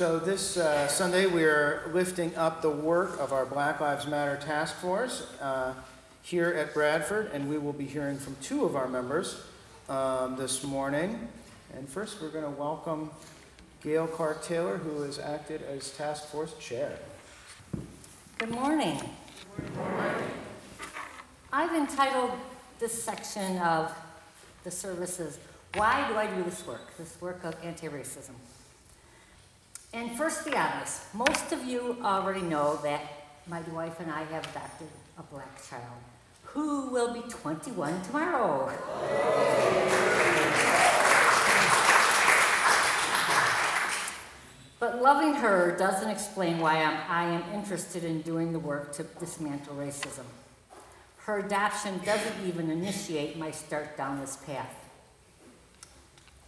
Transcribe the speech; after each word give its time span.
So 0.00 0.18
this 0.18 0.56
uh, 0.56 0.88
Sunday, 0.88 1.26
we 1.26 1.44
are 1.44 1.82
lifting 1.92 2.34
up 2.34 2.62
the 2.62 2.70
work 2.70 3.20
of 3.20 3.34
our 3.34 3.44
Black 3.44 3.82
Lives 3.82 4.06
Matter 4.06 4.38
Task 4.42 4.76
Force 4.76 5.26
uh, 5.42 5.74
here 6.22 6.48
at 6.54 6.72
Bradford, 6.72 7.30
and 7.34 7.50
we 7.50 7.58
will 7.58 7.74
be 7.74 7.84
hearing 7.84 8.16
from 8.16 8.34
two 8.40 8.64
of 8.64 8.76
our 8.76 8.88
members 8.88 9.42
um, 9.90 10.36
this 10.36 10.64
morning. 10.64 11.28
And 11.74 11.86
first, 11.86 12.22
we're 12.22 12.30
going 12.30 12.46
to 12.46 12.50
welcome 12.50 13.10
Gail 13.82 14.06
Clark 14.06 14.42
Taylor, 14.42 14.78
who 14.78 15.02
has 15.02 15.18
acted 15.18 15.60
as 15.64 15.90
Task 15.90 16.28
Force 16.28 16.54
Chair. 16.58 16.98
Good 18.38 18.52
morning. 18.52 18.98
I've 21.52 21.74
entitled 21.74 22.30
this 22.78 23.04
section 23.04 23.58
of 23.58 23.92
the 24.64 24.70
services, 24.70 25.38
Why 25.74 26.08
Do 26.08 26.14
I 26.14 26.26
Do 26.26 26.42
This 26.42 26.66
Work? 26.66 26.96
This 26.96 27.20
work 27.20 27.44
of 27.44 27.54
anti 27.62 27.88
racism. 27.88 28.32
And 29.92 30.16
first, 30.16 30.44
the 30.44 30.56
obvious. 30.56 31.06
Most 31.12 31.52
of 31.52 31.64
you 31.64 31.96
already 32.02 32.42
know 32.42 32.78
that 32.82 33.02
my 33.48 33.60
wife 33.72 33.98
and 33.98 34.10
I 34.10 34.22
have 34.24 34.46
adopted 34.46 34.88
a 35.18 35.22
black 35.22 35.68
child 35.68 35.98
who 36.44 36.90
will 36.90 37.12
be 37.12 37.22
21 37.28 38.02
tomorrow. 38.02 38.72
But 44.78 45.02
loving 45.02 45.34
her 45.34 45.76
doesn't 45.76 46.08
explain 46.08 46.58
why 46.58 46.82
I'm, 46.82 46.98
I 47.08 47.24
am 47.34 47.42
interested 47.52 48.02
in 48.02 48.22
doing 48.22 48.52
the 48.52 48.58
work 48.58 48.92
to 48.94 49.02
dismantle 49.02 49.74
racism. 49.74 50.24
Her 51.18 51.40
adoption 51.40 52.00
doesn't 52.04 52.46
even 52.46 52.70
initiate 52.70 53.36
my 53.36 53.50
start 53.50 53.96
down 53.96 54.20
this 54.20 54.36
path. 54.36 54.74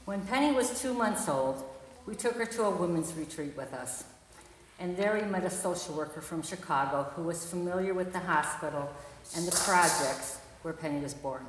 When 0.07 0.27
Penny 0.27 0.53
was 0.53 0.81
two 0.81 0.95
months 0.95 1.29
old, 1.29 1.63
we 2.07 2.15
took 2.15 2.35
her 2.35 2.47
to 2.47 2.65
a 2.65 2.71
women's 2.71 3.13
retreat 3.15 3.57
with 3.57 3.73
us. 3.73 4.05
And 4.79 4.97
there 4.97 5.15
we 5.15 5.23
met 5.31 5.45
a 5.45 5.51
social 5.51 5.95
worker 5.95 6.21
from 6.21 6.43
Chicago 6.43 7.05
who 7.15 7.23
was 7.23 7.45
familiar 7.45 7.95
with 7.95 8.13
the 8.13 8.19
hospital 8.19 8.91
and 9.37 9.47
the 9.47 9.53
projects 9.53 10.39
where 10.63 10.75
Penny 10.75 11.01
was 11.01 11.15
born. 11.15 11.47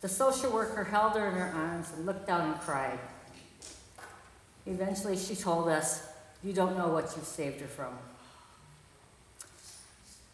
The 0.00 0.08
social 0.08 0.52
worker 0.52 0.84
held 0.84 1.14
her 1.14 1.28
in 1.28 1.34
her 1.34 1.52
arms 1.54 1.88
and 1.96 2.04
looked 2.04 2.26
down 2.26 2.52
and 2.52 2.60
cried. 2.60 2.98
Eventually, 4.66 5.16
she 5.16 5.34
told 5.34 5.68
us, 5.68 6.06
You 6.44 6.52
don't 6.52 6.76
know 6.76 6.88
what 6.88 7.14
you've 7.16 7.24
saved 7.24 7.60
her 7.62 7.66
from. 7.66 7.94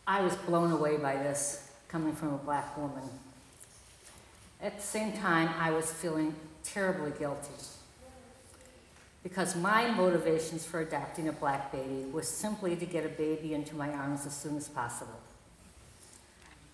I 0.07 0.21
was 0.23 0.35
blown 0.35 0.73
away 0.73 0.97
by 0.97 1.15
this, 1.15 1.71
coming 1.89 2.15
from 2.15 2.35
a 2.35 2.39
black 2.39 2.77
woman. 2.77 3.09
At 4.61 4.77
the 4.77 4.83
same 4.83 5.13
time, 5.13 5.49
I 5.59 5.71
was 5.71 5.91
feeling 5.91 6.35
terribly 6.63 7.13
guilty 7.17 7.53
because 9.25 9.57
my 9.57 9.91
motivations 9.91 10.65
for 10.65 10.81
adopting 10.81 11.29
a 11.29 11.33
black 11.33 11.73
baby 11.73 12.05
was 12.13 12.29
simply 12.29 12.77
to 12.77 12.87
get 12.87 13.05
a 13.05 13.09
baby 13.09 13.55
into 13.55 13.75
my 13.75 13.89
arms 13.89 14.27
as 14.27 14.37
soon 14.37 14.57
as 14.57 14.69
possible. 14.69 15.19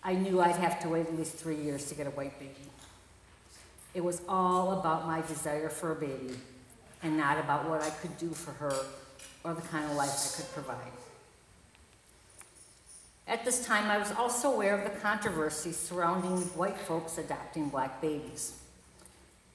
I 0.03 0.15
knew 0.15 0.41
I'd 0.41 0.57
have 0.57 0.81
to 0.81 0.89
wait 0.89 1.07
at 1.07 1.17
least 1.17 1.37
three 1.37 1.57
years 1.57 1.87
to 1.87 1.95
get 1.95 2.09
a 2.09 2.11
white 2.11 2.39
baby. 2.41 2.53
It 3.95 4.03
was 4.03 4.21
all 4.29 4.73
about 4.73 5.07
my 5.07 5.21
desire 5.23 5.69
for 5.69 5.93
a 5.93 5.95
baby 5.95 6.35
and 7.03 7.17
not 7.17 7.39
about 7.39 7.69
what 7.69 7.83
I 7.83 7.91
could 7.91 8.19
do 8.19 8.31
for 8.31 8.51
her 8.53 8.75
or 9.45 9.55
the 9.55 9.63
kind 9.63 9.85
of 9.85 9.97
life 9.97 10.11
I 10.11 10.37
could 10.37 10.53
provide. 10.53 10.93
At 13.29 13.45
this 13.45 13.65
time, 13.65 13.89
I 13.89 13.99
was 13.99 14.11
also 14.11 14.53
aware 14.53 14.77
of 14.77 14.83
the 14.83 14.99
controversy 14.99 15.71
surrounding 15.71 16.39
white 16.57 16.77
folks 16.77 17.17
adopting 17.17 17.69
black 17.69 18.01
babies. 18.01 18.61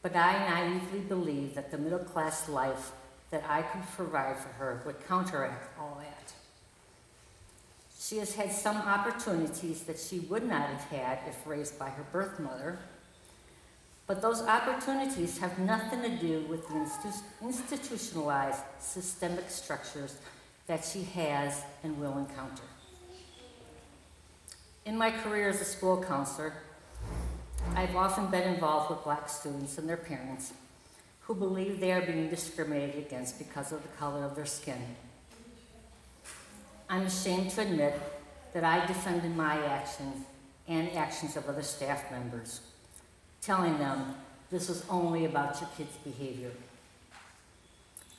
But 0.06 0.16
I 0.16 0.34
naively 0.48 1.00
believed 1.00 1.56
that 1.56 1.72
the 1.72 1.80
middle 1.80 1.98
class 1.98 2.48
life 2.48 2.92
that 3.32 3.44
I 3.50 3.64
could 3.64 3.82
provide 3.96 4.38
for 4.38 4.50
her 4.50 4.84
would 4.86 5.04
counteract 5.08 5.80
all 5.80 6.00
that. 6.00 6.32
She 8.00 8.18
has 8.20 8.36
had 8.36 8.52
some 8.52 8.78
opportunities 8.78 9.82
that 9.86 9.98
she 9.98 10.20
would 10.20 10.48
not 10.48 10.70
have 10.70 10.84
had 10.92 11.20
if 11.28 11.48
raised 11.48 11.80
by 11.80 11.90
her 11.90 12.06
birth 12.12 12.40
mother, 12.40 12.78
but 14.06 14.22
those 14.22 14.44
opportunities 14.44 15.40
have 15.40 15.58
nothing 15.58 16.04
to 16.04 16.16
do 16.18 16.42
with 16.42 16.68
the 16.68 16.88
institutionalized 17.42 18.62
systemic 18.78 19.50
structures 19.50 20.18
that 20.68 20.86
she 20.86 21.02
has 21.02 21.64
and 21.82 22.00
will 22.00 22.20
encounter. 22.20 22.62
In 24.86 25.00
my 25.00 25.10
career 25.10 25.50
as 25.50 25.62
a 25.62 25.66
school 25.66 26.04
counselor, 26.04 26.54
I've 27.74 27.96
often 27.96 28.28
been 28.28 28.54
involved 28.54 28.90
with 28.90 29.04
black 29.04 29.28
students 29.28 29.78
and 29.78 29.90
their 29.90 29.98
parents 29.98 30.54
who 31.22 31.34
believe 31.34 31.80
they 31.80 31.92
are 31.92 32.02
being 32.02 32.30
discriminated 32.30 33.06
against 33.06 33.40
because 33.40 33.72
of 33.72 33.82
the 33.82 33.88
color 33.90 34.24
of 34.24 34.36
their 34.36 34.46
skin. 34.46 34.96
I'm 36.90 37.04
ashamed 37.04 37.52
to 37.52 37.62
admit 37.62 38.00
that 38.54 38.64
I 38.64 38.86
defended 38.86 39.36
my 39.36 39.56
actions 39.66 40.26
and 40.68 40.92
actions 40.92 41.36
of 41.36 41.50
other 41.50 41.64
staff 41.64 42.12
members, 42.12 42.62
telling 43.42 43.78
them 43.80 44.16
this 44.52 44.70
was 44.70 44.86
only 44.90 45.26
about 45.26 45.60
your 45.60 45.70
kids' 45.78 45.98
behavior. 46.04 46.52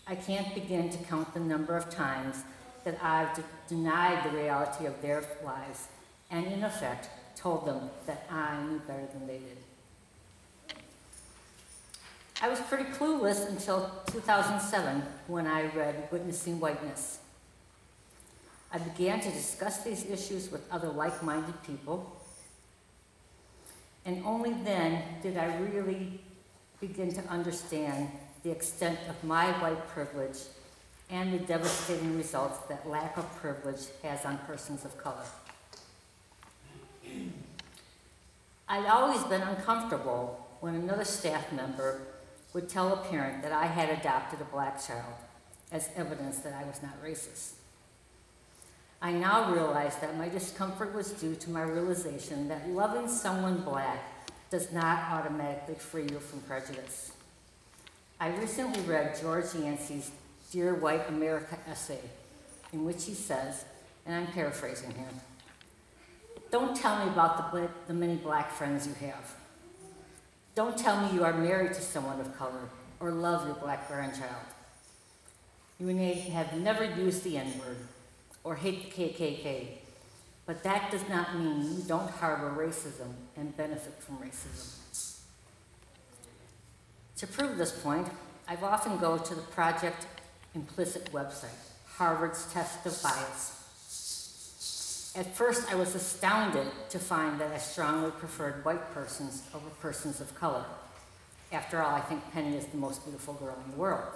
I 0.06 0.14
can't 0.14 0.54
begin 0.54 0.90
to 0.90 0.98
count 1.04 1.32
the 1.34 1.40
number 1.40 1.76
of 1.76 1.90
times 1.90 2.42
that 2.84 2.98
I've 3.02 3.34
de- 3.34 3.42
denied 3.68 4.24
the 4.24 4.36
reality 4.36 4.86
of 4.86 5.00
their 5.02 5.24
lives 5.44 5.88
and, 6.30 6.46
in 6.46 6.62
effect, 6.62 7.08
told 7.36 7.66
them 7.66 7.90
that 8.06 8.26
I 8.30 8.60
knew 8.62 8.80
better 8.80 9.06
than 9.12 9.26
they 9.26 9.38
did. 9.38 10.76
I 12.42 12.48
was 12.48 12.60
pretty 12.60 12.84
clueless 12.84 13.48
until 13.48 13.90
2007 14.08 15.02
when 15.28 15.46
I 15.46 15.66
read 15.74 16.08
Witnessing 16.10 16.58
Whiteness. 16.58 17.20
I 18.72 18.78
began 18.78 19.20
to 19.20 19.30
discuss 19.30 19.84
these 19.84 20.04
issues 20.06 20.50
with 20.50 20.60
other 20.70 20.88
like 20.88 21.22
minded 21.22 21.54
people, 21.62 22.20
and 24.04 24.24
only 24.26 24.52
then 24.64 25.02
did 25.22 25.38
I 25.38 25.56
really 25.56 26.20
begin 26.80 27.12
to 27.14 27.22
understand 27.28 28.10
the 28.42 28.50
extent 28.50 28.98
of 29.08 29.22
my 29.24 29.50
white 29.62 29.88
privilege 29.88 30.38
and 31.10 31.32
the 31.32 31.38
devastating 31.38 32.16
results 32.16 32.58
that 32.68 32.88
lack 32.88 33.16
of 33.16 33.34
privilege 33.36 33.86
has 34.02 34.24
on 34.24 34.38
persons 34.38 34.84
of 34.84 34.96
color. 34.98 35.24
I'd 38.68 38.86
always 38.86 39.22
been 39.24 39.42
uncomfortable 39.42 40.44
when 40.60 40.74
another 40.74 41.04
staff 41.04 41.52
member 41.52 42.00
would 42.52 42.68
tell 42.68 42.92
a 42.92 42.96
parent 42.96 43.42
that 43.42 43.52
I 43.52 43.66
had 43.66 43.90
adopted 43.90 44.40
a 44.40 44.44
black 44.44 44.84
child 44.84 45.14
as 45.70 45.90
evidence 45.94 46.38
that 46.38 46.52
I 46.52 46.64
was 46.64 46.82
not 46.82 47.02
racist. 47.04 47.52
I 49.00 49.12
now 49.12 49.52
realize 49.52 49.96
that 49.96 50.16
my 50.16 50.28
discomfort 50.28 50.94
was 50.94 51.12
due 51.12 51.36
to 51.36 51.50
my 51.50 51.62
realization 51.62 52.48
that 52.48 52.68
loving 52.68 53.08
someone 53.08 53.62
black 53.62 54.02
does 54.50 54.72
not 54.72 55.10
automatically 55.10 55.74
free 55.74 56.04
you 56.10 56.18
from 56.18 56.40
prejudice. 56.40 57.12
I 58.18 58.28
recently 58.36 58.80
read 58.82 59.20
George 59.20 59.54
Yancy's 59.54 60.10
Dear 60.50 60.74
White 60.74 61.08
America 61.08 61.58
essay, 61.68 62.00
in 62.72 62.84
which 62.84 63.04
he 63.04 63.12
says, 63.12 63.64
and 64.06 64.14
I'm 64.14 64.32
paraphrasing 64.32 64.92
him, 64.92 65.20
don't 66.50 66.76
tell 66.76 67.04
me 67.04 67.10
about 67.10 67.52
the, 67.52 67.68
the 67.86 67.94
many 67.94 68.16
black 68.16 68.50
friends 68.50 68.86
you 68.86 68.94
have. 69.06 69.34
Don't 70.54 70.78
tell 70.78 71.00
me 71.00 71.14
you 71.14 71.24
are 71.24 71.32
married 71.32 71.74
to 71.74 71.82
someone 71.82 72.20
of 72.20 72.36
color 72.36 72.68
or 73.00 73.10
love 73.10 73.46
your 73.46 73.56
black 73.56 73.88
grandchild. 73.88 74.46
You 75.78 75.88
may 75.88 76.14
have 76.14 76.54
never 76.54 76.84
used 76.84 77.24
the 77.24 77.36
N 77.36 77.52
word 77.58 77.76
or 78.42 78.54
hate 78.54 78.94
the 78.94 79.08
KKK, 79.08 79.66
but 80.46 80.62
that 80.62 80.90
does 80.90 81.06
not 81.08 81.36
mean 81.36 81.76
you 81.76 81.82
don't 81.86 82.08
harbor 82.08 82.54
racism 82.56 83.12
and 83.36 83.54
benefit 83.56 83.94
from 84.02 84.16
racism. 84.18 84.72
To 87.16 87.26
prove 87.26 87.56
this 87.56 87.72
point, 87.72 88.08
I've 88.46 88.62
often 88.62 88.98
go 88.98 89.18
to 89.18 89.34
the 89.34 89.42
Project 89.42 90.06
Implicit 90.54 91.12
website, 91.12 91.48
Harvard's 91.86 92.50
test 92.52 92.84
of 92.86 93.02
bias. 93.02 93.55
At 95.16 95.34
first, 95.34 95.72
I 95.72 95.76
was 95.76 95.94
astounded 95.94 96.66
to 96.90 96.98
find 96.98 97.40
that 97.40 97.50
I 97.50 97.56
strongly 97.56 98.10
preferred 98.10 98.62
white 98.66 98.92
persons 98.92 99.42
over 99.54 99.70
persons 99.80 100.20
of 100.20 100.34
color. 100.34 100.62
After 101.52 101.80
all, 101.80 101.94
I 101.94 102.00
think 102.00 102.30
Penny 102.32 102.54
is 102.54 102.66
the 102.66 102.76
most 102.76 103.02
beautiful 103.02 103.32
girl 103.32 103.56
in 103.64 103.70
the 103.70 103.78
world. 103.78 104.12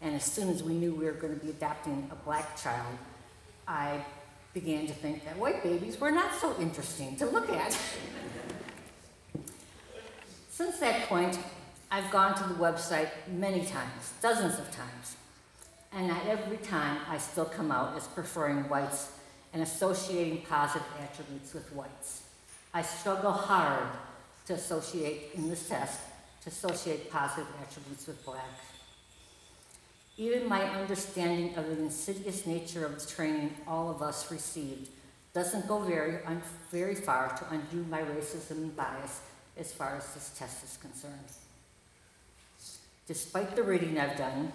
And 0.00 0.16
as 0.16 0.24
soon 0.24 0.48
as 0.48 0.60
we 0.60 0.74
knew 0.74 0.92
we 0.92 1.04
were 1.04 1.12
going 1.12 1.38
to 1.38 1.44
be 1.44 1.50
adopting 1.50 2.10
a 2.10 2.16
black 2.16 2.60
child, 2.60 2.98
I 3.68 4.04
began 4.52 4.88
to 4.88 4.92
think 4.92 5.24
that 5.24 5.38
white 5.38 5.62
babies 5.62 6.00
were 6.00 6.10
not 6.10 6.34
so 6.34 6.52
interesting 6.60 7.14
to 7.16 7.26
look 7.26 7.48
at. 7.50 7.78
Since 10.50 10.80
that 10.80 11.08
point, 11.08 11.38
I've 11.92 12.10
gone 12.10 12.34
to 12.34 12.42
the 12.42 12.54
website 12.54 13.10
many 13.28 13.64
times, 13.64 14.14
dozens 14.20 14.58
of 14.58 14.68
times, 14.72 15.16
and 15.92 16.08
not 16.08 16.26
every 16.26 16.56
time 16.56 16.98
I 17.08 17.18
still 17.18 17.44
come 17.44 17.70
out 17.70 17.96
as 17.96 18.08
preferring 18.08 18.68
whites 18.68 19.12
and 19.52 19.62
associating 19.62 20.42
positive 20.42 20.86
attributes 21.02 21.54
with 21.54 21.72
whites. 21.72 22.22
I 22.74 22.82
struggle 22.82 23.32
hard 23.32 23.88
to 24.46 24.54
associate 24.54 25.30
in 25.34 25.48
this 25.48 25.68
test, 25.68 26.00
to 26.42 26.48
associate 26.48 27.10
positive 27.10 27.46
attributes 27.60 28.06
with 28.06 28.24
black. 28.24 28.58
Even 30.16 30.48
my 30.48 30.62
understanding 30.62 31.54
of 31.56 31.66
the 31.66 31.78
insidious 31.78 32.46
nature 32.46 32.84
of 32.84 33.00
the 33.00 33.06
training 33.06 33.54
all 33.66 33.90
of 33.90 34.02
us 34.02 34.30
received 34.30 34.88
doesn't 35.34 35.66
go 35.66 35.78
very, 35.78 36.18
very 36.70 36.94
far 36.94 37.34
to 37.36 37.46
undo 37.50 37.84
my 37.90 38.02
racism 38.02 38.50
and 38.50 38.76
bias 38.76 39.20
as 39.56 39.72
far 39.72 39.96
as 39.96 40.14
this 40.14 40.34
test 40.38 40.64
is 40.64 40.76
concerned. 40.76 41.14
Despite 43.06 43.56
the 43.56 43.62
reading 43.62 43.98
I've 43.98 44.16
done, 44.16 44.52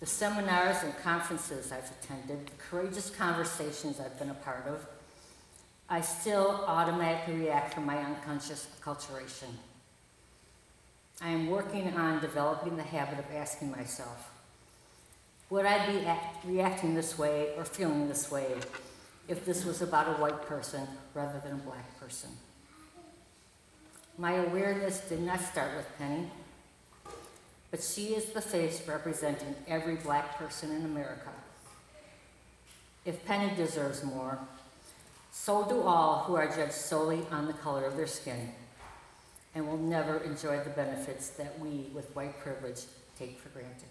the 0.00 0.06
seminars 0.06 0.82
and 0.82 0.96
conferences 1.02 1.72
I've 1.72 1.90
attended, 2.02 2.46
the 2.46 2.62
courageous 2.70 3.10
conversations 3.10 4.00
I've 4.00 4.18
been 4.18 4.30
a 4.30 4.34
part 4.34 4.66
of, 4.66 4.86
I 5.90 6.00
still 6.00 6.64
automatically 6.66 7.34
react 7.34 7.74
from 7.74 7.84
my 7.84 7.98
unconscious 7.98 8.66
acculturation. 8.80 9.52
I 11.20 11.28
am 11.28 11.50
working 11.50 11.94
on 11.96 12.20
developing 12.20 12.76
the 12.76 12.82
habit 12.82 13.18
of 13.18 13.26
asking 13.34 13.70
myself, 13.70 14.30
would 15.50 15.66
I 15.66 15.84
be 15.90 16.06
act- 16.06 16.46
reacting 16.46 16.94
this 16.94 17.18
way 17.18 17.52
or 17.58 17.64
feeling 17.64 18.08
this 18.08 18.30
way 18.30 18.54
if 19.28 19.44
this 19.44 19.64
was 19.64 19.82
about 19.82 20.08
a 20.08 20.22
white 20.22 20.42
person 20.46 20.86
rather 21.12 21.40
than 21.40 21.52
a 21.52 21.56
black 21.56 22.00
person? 22.00 22.30
My 24.16 24.34
awareness 24.34 25.00
did 25.00 25.20
not 25.20 25.40
start 25.40 25.76
with 25.76 25.86
Penny, 25.98 26.30
but 27.70 27.82
she 27.82 28.14
is 28.14 28.26
the 28.26 28.40
face 28.40 28.82
representing 28.86 29.54
every 29.68 29.96
black 29.96 30.38
person 30.38 30.70
in 30.70 30.84
America. 30.84 31.30
If 33.04 33.24
Penny 33.24 33.54
deserves 33.54 34.04
more, 34.04 34.38
so 35.32 35.64
do 35.68 35.82
all 35.82 36.24
who 36.24 36.34
are 36.34 36.48
judged 36.48 36.72
solely 36.72 37.22
on 37.30 37.46
the 37.46 37.52
color 37.52 37.84
of 37.84 37.96
their 37.96 38.06
skin 38.06 38.52
and 39.54 39.66
will 39.66 39.78
never 39.78 40.18
enjoy 40.18 40.58
the 40.60 40.70
benefits 40.70 41.30
that 41.30 41.58
we 41.58 41.90
with 41.94 42.14
white 42.14 42.38
privilege 42.40 42.82
take 43.18 43.38
for 43.38 43.48
granted. 43.50 43.88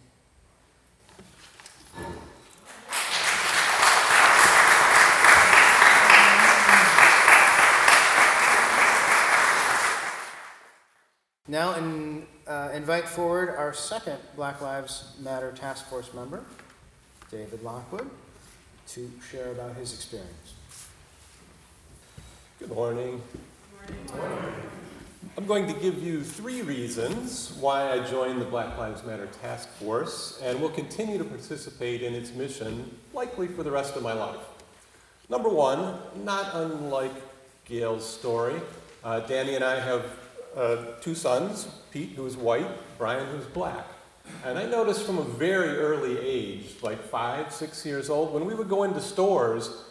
Now 11.50 11.74
in, 11.74 12.28
uh, 12.46 12.69
invite 12.75 13.10
forward 13.10 13.50
our 13.50 13.74
second 13.74 14.19
Black 14.36 14.62
Lives 14.62 15.16
Matter 15.19 15.51
Task 15.51 15.88
Force 15.88 16.13
member, 16.13 16.46
David 17.31 17.63
Lockwood, 17.63 18.07
to 18.90 19.12
share 19.31 19.51
about 19.54 19.75
his 19.75 19.92
experience. 19.96 20.54
Good 22.60 22.69
morning. 22.69 23.19
Good 23.88 24.16
morning. 24.16 24.54
I'm 25.38 25.48
going 25.48 25.66
to 25.66 25.74
give 25.74 26.04
you 26.04 26.24
three 26.24 26.62
reasons 26.62 27.57
why 27.60 27.94
I 27.94 28.07
joined 28.07 28.40
the 28.40 28.46
Black 28.46 28.78
Lives 28.78 29.04
Matter 29.04 29.28
Task 29.42 29.69
Force 29.80 30.40
and 30.44 30.62
will 30.62 30.69
continue 30.69 31.18
to 31.18 31.24
participate 31.24 32.04
in 32.04 32.13
its 32.13 32.31
mission 32.31 32.96
likely 33.12 33.48
for 33.48 33.63
the 33.63 33.72
rest 33.72 33.96
of 33.96 34.04
my 34.04 34.13
life. 34.13 34.46
Number 35.30 35.50
one, 35.50 35.98
not 36.24 36.54
unlike 36.54 37.13
Gail's 37.66 38.07
story, 38.07 38.62
uh, 39.04 39.22
Danny 39.22 39.56
and 39.56 39.63
I 39.63 39.80
have 39.80 40.06
uh, 40.56 40.78
two 41.01 41.16
sons, 41.16 41.68
Pete, 41.92 42.12
who 42.12 42.25
is 42.25 42.36
white, 42.38 42.68
Brian, 42.98 43.25
who's 43.28 43.46
black. 43.46 43.86
And 44.46 44.57
I 44.57 44.66
noticed 44.66 45.06
from 45.06 45.18
a 45.18 45.24
very 45.24 45.78
early 45.78 46.18
age, 46.19 46.75
like 46.81 47.01
five, 47.01 47.51
six 47.51 47.86
years 47.86 48.10
old, 48.10 48.34
when 48.34 48.46
we 48.46 48.54
would 48.54 48.69
go 48.69 48.84
into 48.84 49.01
stores, 49.01 49.84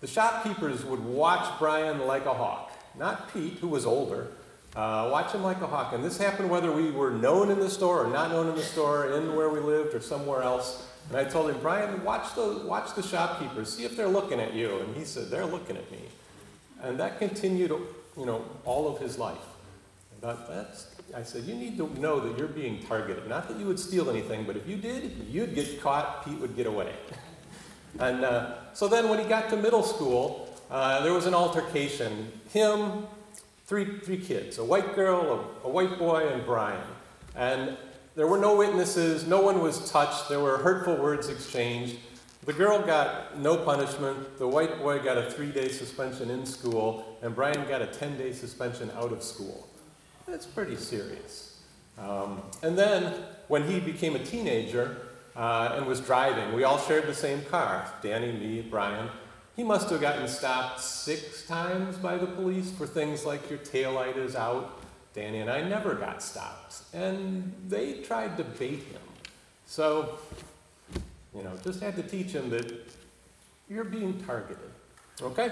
the 0.00 0.06
shopkeepers 0.06 0.84
would 0.84 1.04
watch 1.04 1.58
Brian 1.58 2.06
like 2.06 2.26
a 2.26 2.34
hawk. 2.34 2.72
Not 2.98 3.32
Pete, 3.32 3.54
who 3.54 3.68
was 3.68 3.86
older, 3.86 4.28
uh, 4.76 5.08
watch 5.10 5.32
him 5.32 5.42
like 5.42 5.60
a 5.60 5.66
hawk. 5.66 5.92
And 5.92 6.04
this 6.04 6.18
happened 6.18 6.50
whether 6.50 6.70
we 6.72 6.90
were 6.90 7.10
known 7.10 7.50
in 7.50 7.58
the 7.58 7.70
store 7.70 8.04
or 8.04 8.10
not 8.10 8.30
known 8.30 8.48
in 8.48 8.54
the 8.54 8.62
store, 8.62 9.12
in 9.12 9.34
where 9.34 9.48
we 9.48 9.60
lived 9.60 9.94
or 9.94 10.00
somewhere 10.00 10.42
else. 10.42 10.86
And 11.08 11.18
I 11.18 11.24
told 11.24 11.50
him, 11.50 11.58
Brian, 11.60 12.04
watch 12.04 12.34
the, 12.34 12.62
watch 12.64 12.94
the 12.94 13.02
shopkeepers, 13.02 13.74
see 13.74 13.84
if 13.84 13.96
they're 13.96 14.08
looking 14.08 14.40
at 14.40 14.54
you. 14.54 14.78
And 14.78 14.96
he 14.96 15.04
said, 15.04 15.28
they're 15.28 15.46
looking 15.46 15.76
at 15.76 15.90
me. 15.90 15.98
And 16.82 16.98
that 17.00 17.18
continued, 17.18 17.72
you 18.16 18.26
know, 18.26 18.44
all 18.64 18.88
of 18.88 19.00
his 19.00 19.18
life. 19.18 19.38
That's, 20.20 20.86
I 21.14 21.22
said, 21.22 21.44
you 21.44 21.54
need 21.54 21.76
to 21.78 22.00
know 22.00 22.20
that 22.20 22.38
you're 22.38 22.48
being 22.48 22.82
targeted. 22.82 23.26
Not 23.28 23.48
that 23.48 23.58
you 23.58 23.66
would 23.66 23.78
steal 23.78 24.10
anything, 24.10 24.44
but 24.44 24.56
if 24.56 24.68
you 24.68 24.76
did, 24.76 25.26
you'd 25.30 25.54
get 25.54 25.80
caught, 25.80 26.24
Pete 26.24 26.38
would 26.40 26.56
get 26.56 26.66
away. 26.66 26.92
And 27.98 28.24
uh, 28.24 28.72
so 28.72 28.86
then 28.86 29.08
when 29.08 29.18
he 29.18 29.24
got 29.24 29.50
to 29.50 29.56
middle 29.56 29.82
school, 29.82 30.48
uh, 30.70 31.02
there 31.02 31.12
was 31.12 31.26
an 31.26 31.34
altercation. 31.34 32.30
Him, 32.52 33.08
three, 33.66 33.98
three 33.98 34.18
kids, 34.18 34.58
a 34.58 34.64
white 34.64 34.94
girl, 34.94 35.50
a, 35.64 35.66
a 35.66 35.70
white 35.70 35.98
boy, 35.98 36.28
and 36.28 36.44
Brian. 36.44 36.80
And 37.34 37.76
there 38.14 38.28
were 38.28 38.38
no 38.38 38.56
witnesses, 38.56 39.26
no 39.26 39.40
one 39.40 39.60
was 39.60 39.90
touched, 39.90 40.28
there 40.28 40.40
were 40.40 40.58
hurtful 40.58 40.96
words 40.96 41.28
exchanged. 41.28 41.96
The 42.44 42.52
girl 42.52 42.80
got 42.80 43.38
no 43.38 43.56
punishment, 43.56 44.38
the 44.38 44.48
white 44.48 44.78
boy 44.78 45.00
got 45.00 45.18
a 45.18 45.30
three 45.30 45.50
day 45.50 45.68
suspension 45.68 46.30
in 46.30 46.46
school, 46.46 47.18
and 47.22 47.34
Brian 47.34 47.68
got 47.68 47.82
a 47.82 47.86
10 47.86 48.18
day 48.18 48.32
suspension 48.32 48.90
out 48.96 49.12
of 49.12 49.22
school. 49.22 49.69
That's 50.30 50.46
pretty 50.46 50.76
serious. 50.76 51.60
Um, 51.98 52.42
and 52.62 52.78
then 52.78 53.14
when 53.48 53.68
he 53.68 53.80
became 53.80 54.14
a 54.14 54.20
teenager, 54.20 55.10
uh, 55.36 55.74
and 55.76 55.86
was 55.86 56.00
driving. 56.00 56.52
We 56.52 56.64
all 56.64 56.78
shared 56.78 57.06
the 57.06 57.14
same 57.14 57.44
car 57.46 57.90
Danny, 58.02 58.32
me, 58.32 58.62
Brian. 58.62 59.08
He 59.56 59.64
must 59.64 59.90
have 59.90 60.00
gotten 60.00 60.26
stopped 60.28 60.80
six 60.80 61.46
times 61.46 61.96
by 61.96 62.16
the 62.16 62.26
police 62.26 62.70
for 62.70 62.86
things 62.86 63.24
like 63.24 63.48
your 63.50 63.58
taillight 63.58 64.16
is 64.16 64.36
out. 64.36 64.80
Danny 65.12 65.38
and 65.38 65.50
I 65.50 65.62
never 65.62 65.94
got 65.94 66.22
stopped. 66.22 66.76
And 66.94 67.52
they 67.68 67.94
tried 67.94 68.36
to 68.36 68.44
bait 68.44 68.82
him. 68.82 69.00
So, 69.66 70.18
you 71.34 71.42
know, 71.42 71.52
just 71.62 71.80
had 71.80 71.96
to 71.96 72.02
teach 72.02 72.28
him 72.28 72.48
that 72.50 72.72
you're 73.68 73.84
being 73.84 74.22
targeted. 74.24 74.70
Okay? 75.20 75.50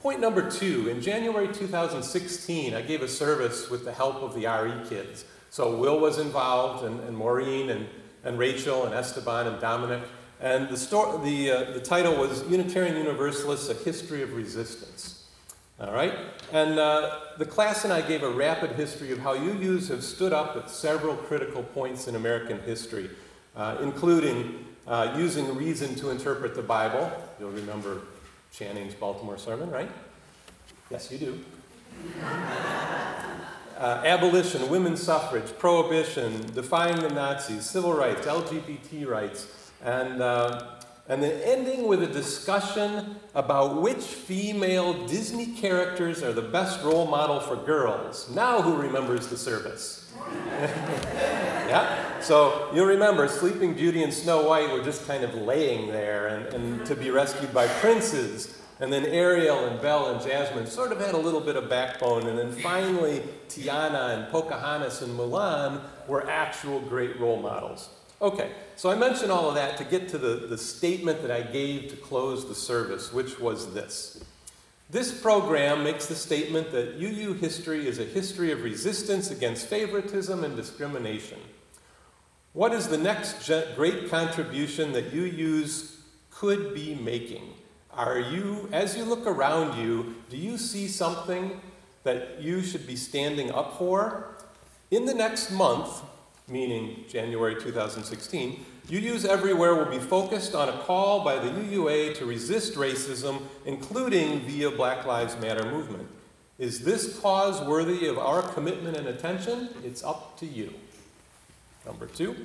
Point 0.00 0.20
number 0.20 0.48
two 0.50 0.88
in 0.88 1.00
January 1.00 1.48
2016, 1.52 2.74
I 2.74 2.82
gave 2.82 3.02
a 3.02 3.08
service 3.08 3.68
with 3.68 3.84
the 3.84 3.92
help 3.92 4.16
of 4.16 4.34
the 4.34 4.46
RE 4.46 4.88
kids. 4.88 5.24
So, 5.50 5.76
Will 5.76 5.98
was 5.98 6.18
involved, 6.18 6.84
and, 6.84 7.00
and 7.00 7.16
Maureen, 7.16 7.70
and 7.70 7.88
and 8.24 8.38
Rachel 8.38 8.84
and 8.84 8.94
Esteban 8.94 9.46
and 9.46 9.60
Dominic. 9.60 10.02
And 10.40 10.68
the, 10.68 10.76
sto- 10.76 11.18
the, 11.18 11.50
uh, 11.50 11.70
the 11.72 11.80
title 11.80 12.14
was 12.16 12.48
Unitarian 12.48 12.96
Universalists, 12.96 13.68
A 13.68 13.74
History 13.74 14.22
of 14.22 14.34
Resistance. 14.34 15.26
All 15.80 15.92
right? 15.92 16.14
And 16.52 16.78
uh, 16.78 17.20
the 17.38 17.46
class 17.46 17.84
and 17.84 17.92
I 17.92 18.02
gave 18.02 18.22
a 18.22 18.30
rapid 18.30 18.72
history 18.72 19.12
of 19.12 19.18
how 19.18 19.36
UUs 19.36 19.88
have 19.88 20.02
stood 20.02 20.32
up 20.32 20.56
at 20.56 20.70
several 20.70 21.16
critical 21.16 21.62
points 21.62 22.08
in 22.08 22.16
American 22.16 22.60
history, 22.62 23.10
uh, 23.56 23.78
including 23.80 24.64
uh, 24.86 25.14
using 25.16 25.54
reason 25.54 25.94
to 25.96 26.10
interpret 26.10 26.54
the 26.54 26.62
Bible. 26.62 27.10
You'll 27.38 27.50
remember 27.50 28.00
Channing's 28.52 28.94
Baltimore 28.94 29.38
sermon, 29.38 29.70
right? 29.70 29.90
Yes, 30.90 31.10
you 31.12 31.18
do 31.18 31.44
uh, 33.78 34.02
abolition, 34.04 34.68
women's 34.68 35.02
suffrage, 35.02 35.56
prohibition, 35.58 36.46
defying 36.54 37.00
the 37.00 37.08
Nazis, 37.08 37.64
civil 37.64 37.92
rights, 37.92 38.26
LGBT 38.26 39.06
rights, 39.06 39.70
and, 39.84 40.20
uh, 40.20 40.76
and 41.08 41.22
then 41.22 41.40
ending 41.42 41.86
with 41.86 42.02
a 42.02 42.06
discussion 42.06 43.16
about 43.34 43.80
which 43.80 44.02
female 44.02 45.06
Disney 45.06 45.46
characters 45.54 46.22
are 46.22 46.32
the 46.32 46.42
best 46.42 46.82
role 46.82 47.06
model 47.06 47.40
for 47.40 47.56
girls. 47.56 48.30
Now, 48.34 48.60
who 48.60 48.76
remembers 48.76 49.28
the 49.28 49.36
service? 49.36 50.12
yeah? 50.56 52.07
So 52.20 52.70
you'll 52.74 52.86
remember 52.86 53.28
Sleeping 53.28 53.74
Beauty 53.74 54.02
and 54.02 54.12
Snow 54.12 54.48
White 54.48 54.72
were 54.72 54.82
just 54.82 55.06
kind 55.06 55.24
of 55.24 55.34
laying 55.34 55.88
there 55.88 56.28
and, 56.28 56.46
and 56.54 56.86
to 56.86 56.94
be 56.94 57.10
rescued 57.10 57.54
by 57.54 57.66
princes. 57.66 58.60
And 58.80 58.92
then 58.92 59.06
Ariel 59.06 59.66
and 59.66 59.80
Belle 59.80 60.14
and 60.14 60.20
Jasmine 60.24 60.66
sort 60.66 60.92
of 60.92 61.00
had 61.00 61.14
a 61.14 61.18
little 61.18 61.40
bit 61.40 61.56
of 61.56 61.68
backbone. 61.68 62.26
And 62.26 62.38
then 62.38 62.52
finally, 62.52 63.22
Tiana 63.48 64.16
and 64.16 64.30
Pocahontas 64.30 65.02
and 65.02 65.18
Mulan 65.18 65.80
were 66.06 66.28
actual 66.28 66.80
great 66.80 67.18
role 67.18 67.40
models. 67.40 67.90
Okay, 68.20 68.50
so 68.74 68.90
I 68.90 68.96
mentioned 68.96 69.30
all 69.30 69.48
of 69.48 69.54
that 69.54 69.76
to 69.78 69.84
get 69.84 70.08
to 70.08 70.18
the, 70.18 70.46
the 70.48 70.58
statement 70.58 71.22
that 71.22 71.30
I 71.30 71.42
gave 71.42 71.88
to 71.90 71.96
close 71.96 72.48
the 72.48 72.54
service, 72.54 73.12
which 73.12 73.38
was 73.38 73.72
this. 73.74 74.24
This 74.90 75.20
program 75.20 75.84
makes 75.84 76.06
the 76.06 76.14
statement 76.14 76.72
that 76.72 76.96
UU 76.96 77.34
history 77.34 77.86
is 77.86 77.98
a 77.98 78.04
history 78.04 78.50
of 78.50 78.64
resistance 78.64 79.30
against 79.30 79.66
favoritism 79.66 80.42
and 80.42 80.56
discrimination. 80.56 81.38
What 82.54 82.72
is 82.72 82.88
the 82.88 82.98
next 82.98 83.50
great 83.76 84.10
contribution 84.10 84.92
that 84.92 85.12
UUs 85.12 85.96
could 86.30 86.74
be 86.74 86.94
making? 86.94 87.54
Are 87.92 88.18
you, 88.18 88.68
as 88.72 88.96
you 88.96 89.04
look 89.04 89.26
around 89.26 89.78
you, 89.78 90.14
do 90.30 90.36
you 90.36 90.56
see 90.56 90.88
something 90.88 91.60
that 92.04 92.40
you 92.40 92.62
should 92.62 92.86
be 92.86 92.96
standing 92.96 93.50
up 93.50 93.76
for? 93.76 94.36
In 94.90 95.04
the 95.04 95.12
next 95.12 95.50
month, 95.50 96.02
meaning 96.48 97.04
January 97.06 97.54
2016, 97.60 98.64
UUs 98.88 99.26
everywhere 99.26 99.74
will 99.74 99.90
be 99.90 99.98
focused 99.98 100.54
on 100.54 100.70
a 100.70 100.78
call 100.78 101.22
by 101.22 101.38
the 101.38 101.50
UUA 101.50 102.14
to 102.16 102.24
resist 102.24 102.74
racism, 102.74 103.42
including 103.66 104.40
via 104.40 104.70
Black 104.70 105.04
Lives 105.04 105.38
Matter 105.38 105.70
movement. 105.70 106.08
Is 106.58 106.80
this 106.80 107.18
cause 107.20 107.60
worthy 107.60 108.06
of 108.06 108.18
our 108.18 108.40
commitment 108.40 108.96
and 108.96 109.06
attention? 109.08 109.68
It's 109.84 110.02
up 110.02 110.38
to 110.38 110.46
you. 110.46 110.72
Number 111.88 112.06
two, 112.06 112.36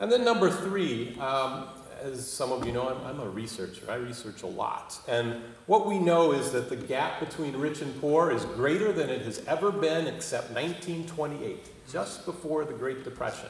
And 0.00 0.10
then 0.10 0.24
number 0.24 0.50
three, 0.50 1.16
um, 1.20 1.68
as 2.02 2.28
some 2.28 2.50
of 2.50 2.66
you 2.66 2.72
know, 2.72 2.88
I'm, 2.88 3.06
I'm 3.06 3.20
a 3.20 3.30
researcher. 3.30 3.88
I 3.88 3.94
research 3.94 4.42
a 4.42 4.46
lot. 4.48 4.98
And 5.06 5.40
what 5.66 5.86
we 5.86 6.00
know 6.00 6.32
is 6.32 6.50
that 6.50 6.68
the 6.68 6.74
gap 6.74 7.20
between 7.20 7.56
rich 7.56 7.80
and 7.80 7.98
poor 8.00 8.32
is 8.32 8.44
greater 8.44 8.92
than 8.92 9.08
it 9.08 9.22
has 9.22 9.44
ever 9.46 9.70
been 9.70 10.08
except 10.08 10.50
1928, 10.50 11.70
just 11.92 12.26
before 12.26 12.64
the 12.64 12.72
Great 12.72 13.04
Depression. 13.04 13.48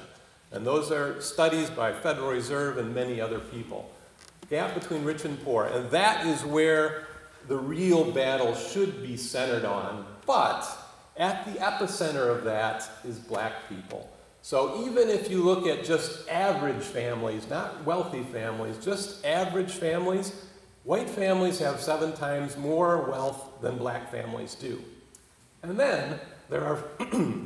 And 0.52 0.67
those 0.67 0.93
are 0.93 1.19
studies 1.23 1.71
by 1.71 1.95
Federal 1.95 2.31
Reserve 2.31 2.76
and 2.76 2.95
many 2.95 3.19
other 3.19 3.38
people. 3.38 3.90
Gap 4.50 4.75
between 4.75 5.02
rich 5.02 5.25
and 5.25 5.43
poor. 5.43 5.64
And 5.64 5.90
that 5.90 6.26
is 6.26 6.45
where 6.45 7.07
the 7.49 7.57
real 7.57 8.11
battle 8.12 8.55
should 8.55 9.02
be 9.02 9.17
centered 9.17 9.64
on. 9.64 10.05
But 10.26 10.69
at 11.17 11.47
the 11.47 11.59
epicenter 11.59 12.28
of 12.35 12.45
that 12.45 12.88
is 13.02 13.19
black 13.19 13.67
people. 13.71 14.11
So 14.42 14.85
even 14.87 15.09
if 15.09 15.30
you 15.30 15.42
look 15.42 15.66
at 15.66 15.85
just 15.85 16.28
average 16.28 16.83
families, 16.83 17.49
not 17.50 17.85
wealthy 17.85 18.23
families, 18.23 18.78
just 18.78 19.25
average 19.25 19.73
families, 19.73 20.33
white 20.85 21.11
families 21.11 21.59
have 21.59 21.80
seven 21.80 22.12
times 22.12 22.57
more 22.57 23.11
wealth 23.11 23.61
than 23.61 23.76
black 23.76 24.11
families 24.11 24.54
do. 24.54 24.83
And 25.62 25.78
then 25.78 26.18
there 26.49 26.64
are 26.64 26.76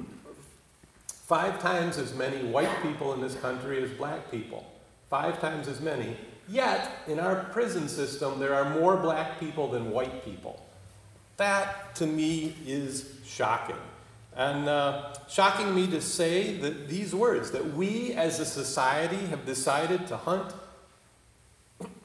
five 1.07 1.61
times 1.61 1.99
as 1.99 2.15
many 2.15 2.45
white 2.45 2.83
people 2.83 3.15
in 3.15 3.21
this 3.21 3.35
country 3.37 3.83
as 3.83 3.91
black 3.91 4.31
people. 4.31 4.71
Five 5.09 5.41
times 5.41 5.69
as 5.69 5.81
many. 5.81 6.17
Yet, 6.49 6.91
in 7.07 7.19
our 7.19 7.45
prison 7.45 7.89
system, 7.89 8.39
there 8.39 8.55
are 8.55 8.79
more 8.79 8.97
black 8.97 9.39
people 9.41 9.69
than 9.69 9.91
white 9.91 10.25
people. 10.25 10.65
That, 11.37 11.95
to 11.97 12.07
me, 12.07 12.55
is 12.67 13.19
shocking. 13.25 13.77
And 14.37 14.69
uh, 14.69 15.13
shocking 15.29 15.75
me 15.75 15.87
to 15.89 16.01
say 16.01 16.57
that 16.59 16.89
these 16.89 17.15
words 17.15 17.51
that 17.51 17.75
we 17.75 18.13
as 18.15 18.41
a 18.41 18.47
society 18.47 19.27
have 19.27 19.45
decided 19.45 20.07
to 20.07 20.17
hunt 20.17 20.55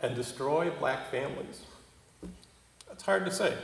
and 0.00 0.14
destroy 0.14 0.70
black 0.70 1.10
families. 1.10 1.62
That's 2.88 3.02
hard 3.02 3.26
to 3.26 3.32
say. 3.32 3.54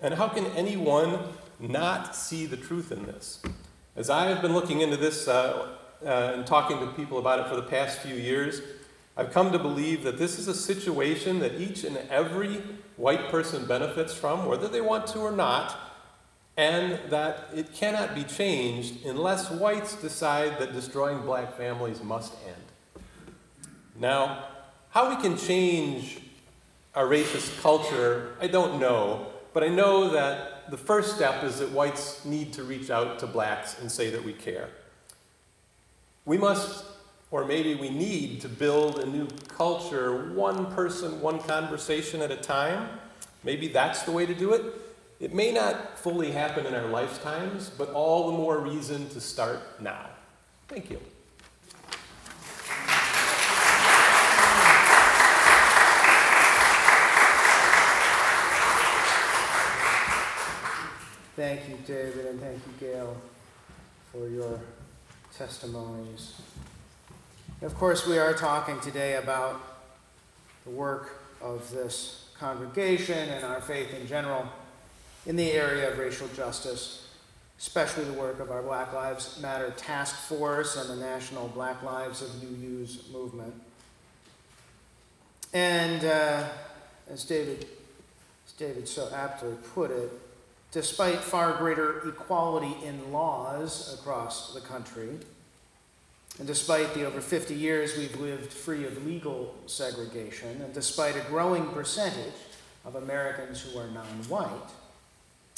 And 0.00 0.14
how 0.14 0.28
can 0.28 0.46
anyone 0.46 1.18
not 1.58 2.14
see 2.14 2.46
the 2.46 2.56
truth 2.56 2.92
in 2.92 3.04
this? 3.06 3.42
As 3.96 4.08
I 4.08 4.26
have 4.26 4.40
been 4.40 4.54
looking 4.54 4.80
into 4.80 4.96
this 4.96 5.26
uh, 5.26 5.76
uh, 6.04 6.32
and 6.34 6.46
talking 6.46 6.78
to 6.78 6.86
people 6.92 7.18
about 7.18 7.40
it 7.40 7.48
for 7.48 7.56
the 7.56 7.62
past 7.62 7.98
few 8.00 8.14
years, 8.14 8.62
I've 9.16 9.32
come 9.32 9.50
to 9.50 9.58
believe 9.58 10.04
that 10.04 10.16
this 10.16 10.38
is 10.38 10.46
a 10.46 10.54
situation 10.54 11.40
that 11.40 11.60
each 11.60 11.82
and 11.82 11.96
every 12.08 12.62
white 12.96 13.30
person 13.30 13.66
benefits 13.66 14.14
from, 14.14 14.46
whether 14.46 14.68
they 14.68 14.80
want 14.80 15.08
to 15.08 15.18
or 15.18 15.32
not 15.32 15.89
and 16.60 16.98
that 17.08 17.48
it 17.54 17.72
cannot 17.72 18.14
be 18.14 18.22
changed 18.22 19.06
unless 19.06 19.50
whites 19.50 19.94
decide 19.94 20.58
that 20.58 20.74
destroying 20.74 21.22
black 21.22 21.56
families 21.56 22.02
must 22.02 22.34
end. 22.46 23.04
Now, 23.98 24.44
how 24.90 25.08
we 25.08 25.22
can 25.22 25.38
change 25.38 26.20
our 26.94 27.06
racist 27.06 27.62
culture, 27.62 28.36
I 28.42 28.46
don't 28.46 28.78
know, 28.78 29.28
but 29.54 29.64
I 29.64 29.68
know 29.68 30.10
that 30.10 30.70
the 30.70 30.76
first 30.76 31.16
step 31.16 31.42
is 31.44 31.60
that 31.60 31.70
whites 31.70 32.26
need 32.26 32.52
to 32.52 32.62
reach 32.62 32.90
out 32.90 33.18
to 33.20 33.26
blacks 33.26 33.80
and 33.80 33.90
say 33.90 34.10
that 34.10 34.22
we 34.22 34.34
care. 34.34 34.68
We 36.26 36.36
must, 36.36 36.84
or 37.30 37.46
maybe 37.46 37.74
we 37.74 37.88
need, 37.88 38.42
to 38.42 38.50
build 38.50 38.98
a 38.98 39.06
new 39.06 39.28
culture, 39.48 40.30
one 40.34 40.70
person, 40.74 41.22
one 41.22 41.38
conversation 41.38 42.20
at 42.20 42.30
a 42.30 42.36
time. 42.36 42.90
Maybe 43.44 43.68
that's 43.68 44.02
the 44.02 44.12
way 44.12 44.26
to 44.26 44.34
do 44.34 44.52
it. 44.52 44.89
It 45.20 45.34
may 45.34 45.52
not 45.52 45.98
fully 45.98 46.30
happen 46.30 46.64
in 46.64 46.74
our 46.74 46.86
lifetimes, 46.86 47.68
but 47.68 47.90
all 47.90 48.30
the 48.30 48.38
more 48.38 48.58
reason 48.58 49.06
to 49.10 49.20
start 49.20 49.60
now. 49.78 50.06
Thank 50.66 50.90
you. 50.90 50.98
Thank 61.36 61.68
you, 61.68 61.78
David, 61.86 62.26
and 62.26 62.40
thank 62.40 62.56
you, 62.56 62.88
Gail, 62.88 63.16
for 64.12 64.26
your 64.26 64.58
testimonies. 65.36 66.40
Of 67.60 67.74
course, 67.74 68.06
we 68.06 68.18
are 68.18 68.32
talking 68.32 68.80
today 68.80 69.16
about 69.16 69.60
the 70.64 70.70
work 70.70 71.20
of 71.42 71.70
this 71.70 72.28
congregation 72.38 73.28
and 73.28 73.44
our 73.44 73.60
faith 73.60 73.92
in 73.92 74.06
general 74.06 74.46
in 75.26 75.36
the 75.36 75.52
area 75.52 75.90
of 75.90 75.98
racial 75.98 76.28
justice, 76.28 77.08
especially 77.58 78.04
the 78.04 78.12
work 78.12 78.40
of 78.40 78.50
our 78.50 78.62
Black 78.62 78.92
Lives 78.92 79.38
Matter 79.40 79.72
Task 79.76 80.16
Force 80.16 80.76
and 80.76 80.88
the 80.88 81.04
National 81.04 81.48
Black 81.48 81.82
Lives 81.82 82.22
of 82.22 82.30
UU's 82.42 83.08
movement. 83.12 83.54
And 85.52 86.04
uh, 86.04 86.44
as 87.10 87.24
David, 87.24 87.66
as 88.46 88.52
David 88.52 88.88
so 88.88 89.10
aptly 89.14 89.54
put 89.74 89.90
it, 89.90 90.10
despite 90.72 91.18
far 91.18 91.54
greater 91.54 92.08
equality 92.08 92.74
in 92.84 93.12
laws 93.12 93.98
across 93.98 94.54
the 94.54 94.60
country, 94.60 95.18
and 96.38 96.46
despite 96.46 96.94
the 96.94 97.04
over 97.04 97.20
50 97.20 97.54
years 97.54 97.98
we've 97.98 98.16
lived 98.18 98.52
free 98.52 98.86
of 98.86 99.04
legal 99.04 99.54
segregation, 99.66 100.62
and 100.62 100.72
despite 100.72 101.16
a 101.16 101.20
growing 101.28 101.66
percentage 101.68 102.32
of 102.84 102.94
Americans 102.94 103.60
who 103.60 103.78
are 103.78 103.88
non 103.88 104.06
white, 104.28 104.70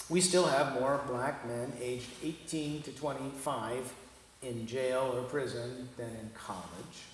we 0.09 0.21
still 0.21 0.47
have 0.47 0.75
more 0.75 1.01
black 1.07 1.47
men 1.47 1.73
aged 1.81 2.09
18 2.23 2.83
to 2.83 2.91
25 2.93 3.95
in 4.43 4.67
jail 4.67 5.15
or 5.17 5.23
prison 5.23 5.89
than 5.97 6.11
in 6.11 6.31
college. 6.35 7.07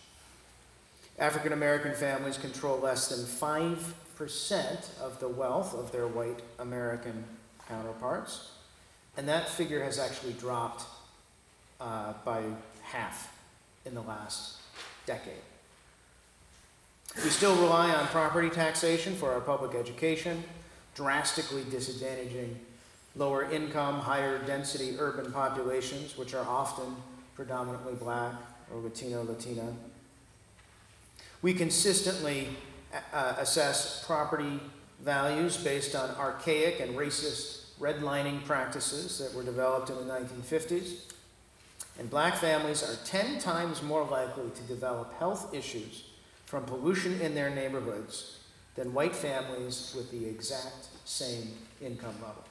African 1.19 1.53
American 1.53 1.95
families 1.95 2.39
control 2.39 2.79
less 2.79 3.09
than 3.09 3.25
5% 3.25 5.01
of 5.01 5.19
the 5.21 5.29
wealth 5.29 5.75
of 5.75 5.93
their 5.93 6.07
white 6.07 6.41
American 6.59 7.25
counterparts, 7.69 8.53
and 9.17 9.29
that 9.29 9.49
figure 9.49 9.83
has 9.83 9.99
actually 9.99 10.33
dropped 10.35 10.85
uh, 11.81 12.13
by 12.25 12.43
half 12.83 13.37
in 13.85 13.95
the 13.95 14.03
last 14.03 14.59
decade. 15.07 15.35
We 17.17 17.31
still 17.31 17.57
rely 17.57 17.91
on 17.91 18.07
property 18.09 18.49
taxation 18.49 19.15
for 19.17 19.33
our 19.33 19.41
public 19.41 19.75
education, 19.75 20.45
drastically 20.95 21.63
disadvantaging 21.63 22.55
lower 23.17 23.51
income, 23.51 24.01
higher 24.01 24.39
density 24.47 24.97
urban 24.99 25.33
populations, 25.33 26.17
which 26.17 26.35
are 26.35 26.47
often 26.47 26.97
predominantly 27.35 27.95
black 27.95 28.35
or 28.73 28.81
Latino, 28.81 29.23
Latina. 29.23 29.73
We 31.41 31.55
consistently 31.55 32.49
uh, 33.13 33.35
assess 33.39 34.05
property 34.05 34.61
values 35.01 35.57
based 35.57 35.95
on 35.95 36.11
archaic 36.17 36.81
and 36.81 36.97
racist 36.97 37.59
redlining 37.79 38.45
practices 38.45 39.19
that 39.19 39.37
were 39.37 39.45
developed 39.45 39.91
in 39.91 39.97
the 39.97 40.13
1950s. 40.13 41.03
And 41.99 42.11
black 42.11 42.37
families 42.37 42.83
are 42.83 42.97
10 43.05 43.39
times 43.39 43.83
more 43.83 44.05
likely 44.05 44.51
to 44.51 44.63
develop 44.63 45.17
health 45.19 45.55
issues 45.55 46.05
from 46.47 46.65
pollution 46.65 47.21
in 47.21 47.35
their 47.35 47.51
neighborhoods 47.51 48.39
than 48.75 48.95
white 48.95 49.15
families 49.15 49.93
with 49.97 50.11
the 50.11 50.27
exact 50.27 50.89
same 51.05 51.49
income 51.81 52.15
level. 52.23 52.48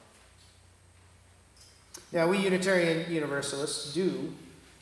Now, 2.12 2.26
we 2.26 2.38
Unitarian 2.38 3.10
Universalists 3.12 3.92
do, 3.92 4.32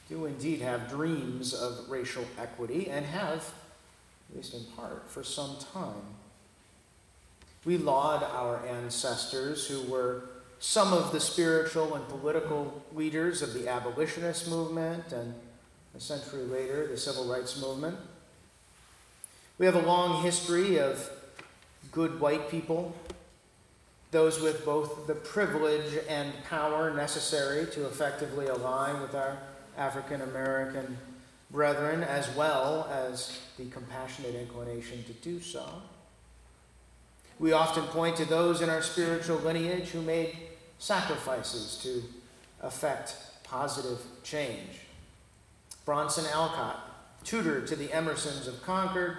do 0.08 0.26
indeed 0.26 0.60
have 0.60 0.88
dreams 0.88 1.52
of 1.52 1.88
racial 1.88 2.24
equity 2.38 2.88
and 2.88 3.04
have, 3.04 3.52
at 4.30 4.36
least 4.36 4.54
in 4.54 4.64
part, 4.76 5.10
for 5.10 5.24
some 5.24 5.56
time. 5.72 6.14
We 7.64 7.78
laud 7.78 8.22
our 8.22 8.64
ancestors 8.64 9.66
who 9.66 9.82
were 9.90 10.28
some 10.60 10.92
of 10.92 11.10
the 11.10 11.18
spiritual 11.18 11.96
and 11.96 12.08
political 12.08 12.82
leaders 12.94 13.42
of 13.42 13.54
the 13.54 13.68
abolitionist 13.68 14.48
movement 14.48 15.12
and 15.12 15.34
a 15.96 16.00
century 16.00 16.44
later, 16.44 16.86
the 16.86 16.96
civil 16.96 17.24
rights 17.24 17.60
movement. 17.60 17.96
We 19.58 19.66
have 19.66 19.74
a 19.74 19.80
long 19.80 20.22
history 20.22 20.78
of 20.78 21.10
good 21.90 22.20
white 22.20 22.50
people 22.50 22.94
those 24.16 24.40
with 24.40 24.64
both 24.64 25.06
the 25.06 25.14
privilege 25.14 25.92
and 26.08 26.32
power 26.48 26.90
necessary 26.90 27.66
to 27.66 27.84
effectively 27.84 28.46
align 28.46 29.02
with 29.02 29.14
our 29.14 29.36
African 29.76 30.22
American 30.22 30.96
brethren, 31.50 32.02
as 32.02 32.34
well 32.34 32.88
as 32.90 33.38
the 33.58 33.66
compassionate 33.66 34.34
inclination 34.34 35.04
to 35.04 35.12
do 35.12 35.38
so. 35.38 35.82
We 37.38 37.52
often 37.52 37.84
point 37.88 38.16
to 38.16 38.24
those 38.24 38.62
in 38.62 38.70
our 38.70 38.80
spiritual 38.80 39.36
lineage 39.36 39.88
who 39.88 40.00
made 40.00 40.34
sacrifices 40.78 41.78
to 41.82 42.02
effect 42.66 43.16
positive 43.44 44.00
change. 44.22 44.80
Bronson 45.84 46.24
Alcott, 46.32 47.20
tutor 47.22 47.66
to 47.66 47.76
the 47.76 47.88
Emersons 47.88 48.48
of 48.48 48.62
Concord, 48.62 49.18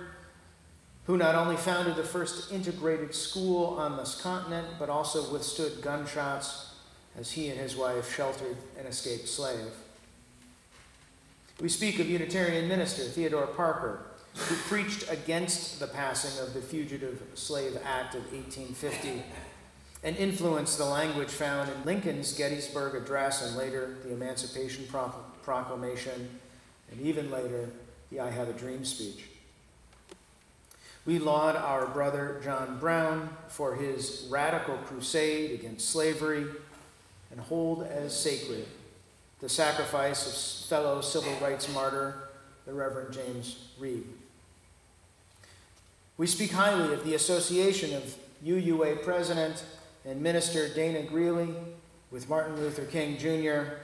who 1.08 1.18
not 1.18 1.36
only 1.36 1.56
founded 1.56 1.96
the 1.96 2.04
first 2.04 2.52
integrated 2.52 3.16
school 3.16 3.78
on 3.80 3.96
this 3.96 4.20
continent, 4.22 4.68
but 4.78 4.90
also 4.90 5.32
withstood 5.32 5.82
gunshots 5.82 6.76
as 7.18 7.32
he 7.32 7.48
and 7.48 7.58
his 7.58 7.78
wife 7.78 8.14
sheltered 8.14 8.58
an 8.78 8.86
escaped 8.86 9.28
slave. 9.28 9.72
We 11.62 11.70
speak 11.70 12.00
of 12.00 12.10
Unitarian 12.10 12.68
minister 12.68 13.04
Theodore 13.04 13.48
Parker, 13.48 14.06
who 14.36 14.56
preached 14.56 15.10
against 15.10 15.80
the 15.80 15.88
passing 15.88 16.46
of 16.46 16.54
the 16.54 16.62
Fugitive 16.62 17.24
Slave 17.34 17.80
Act 17.86 18.14
of 18.14 18.22
1850 18.34 19.24
and 20.04 20.16
influenced 20.18 20.78
the 20.78 20.86
language 20.86 21.30
found 21.30 21.70
in 21.70 21.86
Lincoln's 21.86 22.34
Gettysburg 22.34 23.02
Address 23.02 23.48
and 23.48 23.58
later 23.58 23.96
the 24.04 24.14
Emancipation 24.14 24.86
Proclamation 25.42 26.38
and 26.92 27.02
even 27.02 27.32
later 27.32 27.70
the 28.12 28.20
I 28.20 28.30
Have 28.30 28.50
a 28.50 28.54
Dream 28.54 28.84
speech. 28.86 29.24
We 31.08 31.20
laud 31.20 31.56
our 31.56 31.88
brother 31.88 32.42
John 32.44 32.80
Brown 32.80 33.30
for 33.48 33.76
his 33.76 34.28
radical 34.30 34.76
crusade 34.76 35.58
against 35.58 35.90
slavery 35.90 36.46
and 37.32 37.40
hold 37.40 37.84
as 37.84 38.14
sacred 38.14 38.68
the 39.40 39.48
sacrifice 39.48 40.28
of 40.28 40.68
fellow 40.68 41.00
civil 41.00 41.34
rights 41.40 41.74
martyr, 41.74 42.28
the 42.66 42.74
Reverend 42.74 43.14
James 43.14 43.70
Reeb. 43.80 44.04
We 46.18 46.28
speak 46.28 46.52
highly 46.52 46.94
of 46.94 47.06
the 47.06 47.16
association 47.16 47.94
of 47.94 48.14
UUA 48.46 49.02
President 49.06 49.64
and 50.04 50.22
Minister 50.22 50.68
Dana 50.68 51.04
Greeley 51.04 51.56
with 52.12 52.28
Martin 52.28 52.58
Luther 52.58 52.84
King 52.84 53.18
Jr. 53.18 53.76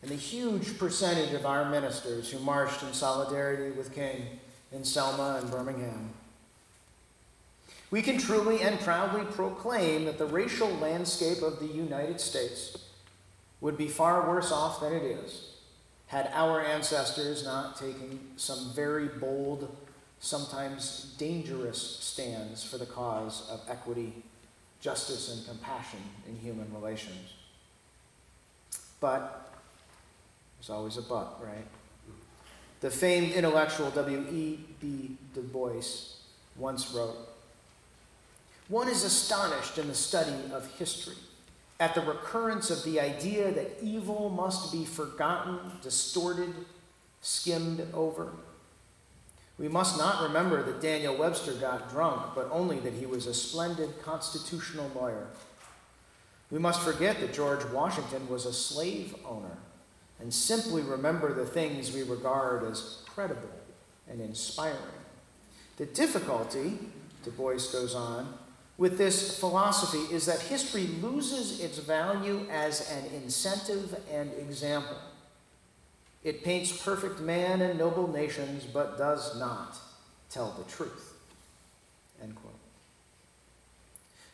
and 0.00 0.10
the 0.10 0.14
huge 0.14 0.78
percentage 0.78 1.32
of 1.32 1.44
our 1.44 1.68
ministers 1.68 2.30
who 2.30 2.38
marched 2.38 2.84
in 2.84 2.92
solidarity 2.92 3.76
with 3.76 3.92
King 3.92 4.38
in 4.70 4.84
Selma 4.84 5.40
and 5.40 5.50
Birmingham. 5.50 6.10
We 7.92 8.00
can 8.00 8.16
truly 8.16 8.62
and 8.62 8.80
proudly 8.80 9.22
proclaim 9.26 10.06
that 10.06 10.16
the 10.16 10.24
racial 10.24 10.70
landscape 10.76 11.42
of 11.42 11.60
the 11.60 11.66
United 11.66 12.22
States 12.22 12.78
would 13.60 13.76
be 13.76 13.86
far 13.86 14.26
worse 14.26 14.50
off 14.50 14.80
than 14.80 14.94
it 14.94 15.02
is 15.02 15.50
had 16.06 16.30
our 16.32 16.62
ancestors 16.62 17.44
not 17.44 17.76
taken 17.76 18.18
some 18.36 18.72
very 18.74 19.08
bold, 19.08 19.76
sometimes 20.20 21.14
dangerous 21.18 21.80
stands 22.00 22.64
for 22.64 22.78
the 22.78 22.86
cause 22.86 23.46
of 23.50 23.60
equity, 23.68 24.22
justice, 24.80 25.30
and 25.34 25.46
compassion 25.46 26.00
in 26.26 26.34
human 26.36 26.72
relations. 26.74 27.34
But 29.00 29.52
there's 30.58 30.70
always 30.70 30.96
a 30.96 31.02
but, 31.02 31.38
right? 31.42 31.66
The 32.80 32.90
famed 32.90 33.32
intellectual 33.32 33.90
W.E.B. 33.90 35.16
Du 35.34 35.42
Bois 35.42 35.82
once 36.56 36.90
wrote 36.92 37.31
One 38.72 38.88
is 38.88 39.04
astonished 39.04 39.76
in 39.76 39.86
the 39.86 39.94
study 39.94 40.32
of 40.50 40.66
history 40.78 41.18
at 41.78 41.94
the 41.94 42.00
recurrence 42.00 42.70
of 42.70 42.82
the 42.84 43.00
idea 43.00 43.52
that 43.52 43.76
evil 43.82 44.30
must 44.30 44.72
be 44.72 44.86
forgotten, 44.86 45.58
distorted, 45.82 46.54
skimmed 47.20 47.86
over. 47.92 48.32
We 49.58 49.68
must 49.68 49.98
not 49.98 50.22
remember 50.22 50.62
that 50.62 50.80
Daniel 50.80 51.14
Webster 51.14 51.52
got 51.52 51.90
drunk, 51.90 52.34
but 52.34 52.48
only 52.50 52.80
that 52.80 52.94
he 52.94 53.04
was 53.04 53.26
a 53.26 53.34
splendid 53.34 54.02
constitutional 54.02 54.90
lawyer. 54.94 55.26
We 56.50 56.58
must 56.58 56.80
forget 56.80 57.20
that 57.20 57.34
George 57.34 57.66
Washington 57.66 58.26
was 58.26 58.46
a 58.46 58.54
slave 58.54 59.14
owner 59.26 59.58
and 60.18 60.32
simply 60.32 60.80
remember 60.80 61.34
the 61.34 61.44
things 61.44 61.92
we 61.92 62.04
regard 62.04 62.64
as 62.64 63.02
credible 63.06 63.50
and 64.08 64.22
inspiring. 64.22 64.78
The 65.76 65.84
difficulty, 65.84 66.78
Du 67.22 67.32
Bois 67.32 67.58
goes 67.70 67.94
on, 67.94 68.38
with 68.78 68.98
this 68.98 69.38
philosophy 69.38 70.14
is 70.14 70.26
that 70.26 70.40
history 70.40 70.86
loses 71.00 71.60
its 71.60 71.78
value 71.78 72.46
as 72.50 72.90
an 72.90 73.04
incentive 73.14 73.94
and 74.10 74.32
example. 74.38 74.96
It 76.24 76.44
paints 76.44 76.84
perfect 76.84 77.20
man 77.20 77.60
and 77.60 77.78
noble 77.78 78.10
nations, 78.10 78.64
but 78.64 78.96
does 78.96 79.38
not 79.38 79.76
tell 80.30 80.52
the 80.52 80.70
truth. 80.70 81.14
End 82.22 82.34
quote. 82.36 82.54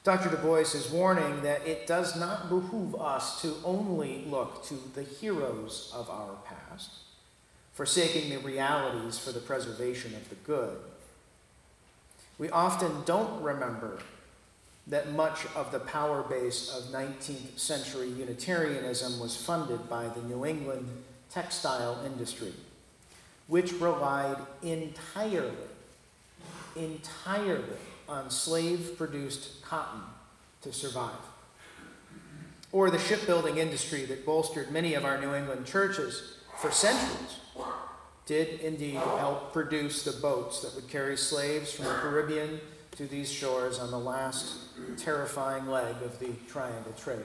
Dr. 0.04 0.30
Du 0.30 0.36
Bois 0.36 0.60
is 0.60 0.90
warning 0.90 1.42
that 1.42 1.66
it 1.66 1.86
does 1.86 2.18
not 2.18 2.48
behoove 2.48 2.94
us 2.94 3.42
to 3.42 3.54
only 3.64 4.24
look 4.26 4.64
to 4.66 4.74
the 4.94 5.02
heroes 5.02 5.92
of 5.94 6.08
our 6.08 6.36
past, 6.44 6.90
forsaking 7.72 8.30
the 8.30 8.38
realities 8.38 9.18
for 9.18 9.32
the 9.32 9.40
preservation 9.40 10.14
of 10.14 10.28
the 10.28 10.34
good. 10.36 10.78
We 12.38 12.48
often 12.50 13.02
don't 13.04 13.42
remember 13.42 13.98
that 14.88 15.12
much 15.12 15.44
of 15.54 15.70
the 15.70 15.80
power 15.80 16.22
base 16.22 16.74
of 16.74 16.84
19th 16.84 17.58
century 17.58 18.08
Unitarianism 18.08 19.20
was 19.20 19.36
funded 19.36 19.88
by 19.88 20.08
the 20.08 20.22
New 20.22 20.46
England 20.46 20.88
textile 21.30 22.02
industry, 22.06 22.54
which 23.46 23.72
relied 23.74 24.38
entirely, 24.62 25.52
entirely 26.74 27.76
on 28.08 28.30
slave 28.30 28.94
produced 28.96 29.62
cotton 29.62 30.00
to 30.62 30.72
survive. 30.72 31.12
Or 32.72 32.90
the 32.90 32.98
shipbuilding 32.98 33.58
industry 33.58 34.06
that 34.06 34.24
bolstered 34.24 34.70
many 34.70 34.94
of 34.94 35.04
our 35.04 35.20
New 35.20 35.34
England 35.34 35.66
churches 35.66 36.38
for 36.60 36.70
centuries 36.70 37.36
did 38.24 38.60
indeed 38.60 38.94
help 38.94 39.52
produce 39.52 40.04
the 40.04 40.12
boats 40.12 40.60
that 40.60 40.74
would 40.74 40.88
carry 40.88 41.16
slaves 41.16 41.72
from 41.72 41.86
the 41.86 41.94
Caribbean 41.94 42.60
to 42.98 43.06
these 43.06 43.30
shores 43.30 43.78
on 43.78 43.92
the 43.92 43.98
last 43.98 44.58
terrifying 44.96 45.68
leg 45.68 45.94
of 46.04 46.18
the 46.18 46.30
triangle 46.48 46.92
trade. 47.00 47.20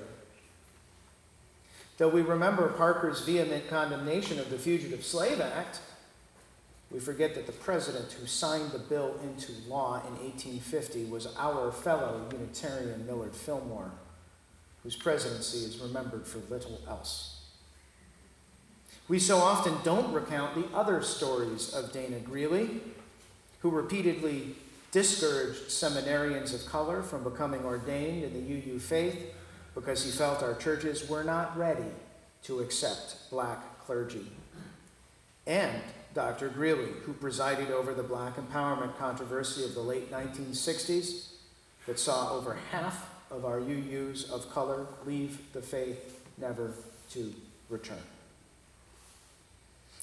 Though 1.97 2.09
we 2.09 2.21
remember 2.21 2.67
Parker's 2.69 3.21
vehement 3.21 3.67
condemnation 3.67 4.39
of 4.39 4.51
the 4.51 4.59
Fugitive 4.59 5.03
Slave 5.03 5.41
Act, 5.41 5.79
we 6.91 6.99
forget 6.99 7.33
that 7.33 7.47
the 7.47 7.53
president 7.53 8.12
who 8.12 8.27
signed 8.27 8.69
the 8.69 8.77
bill 8.77 9.15
into 9.23 9.51
law 9.67 9.95
in 10.05 10.13
1850 10.23 11.05
was 11.05 11.36
our 11.39 11.71
fellow 11.71 12.21
Unitarian 12.31 13.07
Millard 13.07 13.36
Fillmore, 13.36 13.89
whose 14.83 14.95
presidency 14.95 15.65
is 15.65 15.79
remembered 15.79 16.27
for 16.27 16.38
little 16.53 16.79
else. 16.88 17.45
We 19.07 19.17
so 19.17 19.38
often 19.38 19.73
don't 19.83 20.13
recount 20.13 20.53
the 20.53 20.77
other 20.77 21.01
stories 21.01 21.73
of 21.73 21.91
Dana 21.91 22.19
Greeley, 22.19 22.81
who 23.62 23.71
repeatedly 23.71 24.55
discouraged 24.93 25.63
seminarians 25.69 26.53
of 26.53 26.65
color 26.67 27.01
from 27.01 27.23
becoming 27.23 27.65
ordained 27.65 28.23
in 28.23 28.34
the 28.34 28.53
UU 28.53 28.79
faith 28.79 29.34
because 29.75 30.06
he 30.06 30.12
felt 30.12 30.43
our 30.43 30.53
churches 30.53 31.10
were 31.10 31.23
not 31.23 31.58
ready 31.58 31.91
to 32.43 32.60
accept 32.60 33.29
black 33.32 33.79
clergy. 33.79 34.27
And 35.47 35.82
Dr. 36.13 36.47
Greeley, 36.49 36.91
who 37.06 37.13
presided 37.13 37.71
over 37.71 37.95
the 37.95 38.03
black 38.03 38.36
empowerment 38.36 38.95
controversy 38.97 39.65
of 39.65 39.73
the 39.73 39.82
late 39.82 40.12
1960s 40.12 41.29
that 41.88 41.99
saw 41.99 42.32
over 42.32 42.56
half 42.71 43.10
of 43.32 43.45
our 43.45 43.60
UUs 43.60 44.32
of 44.32 44.49
color 44.53 44.86
leave 45.06 45.39
the 45.53 45.62
faith 45.62 46.21
never 46.38 46.71
to 47.10 47.34
return. 47.67 47.97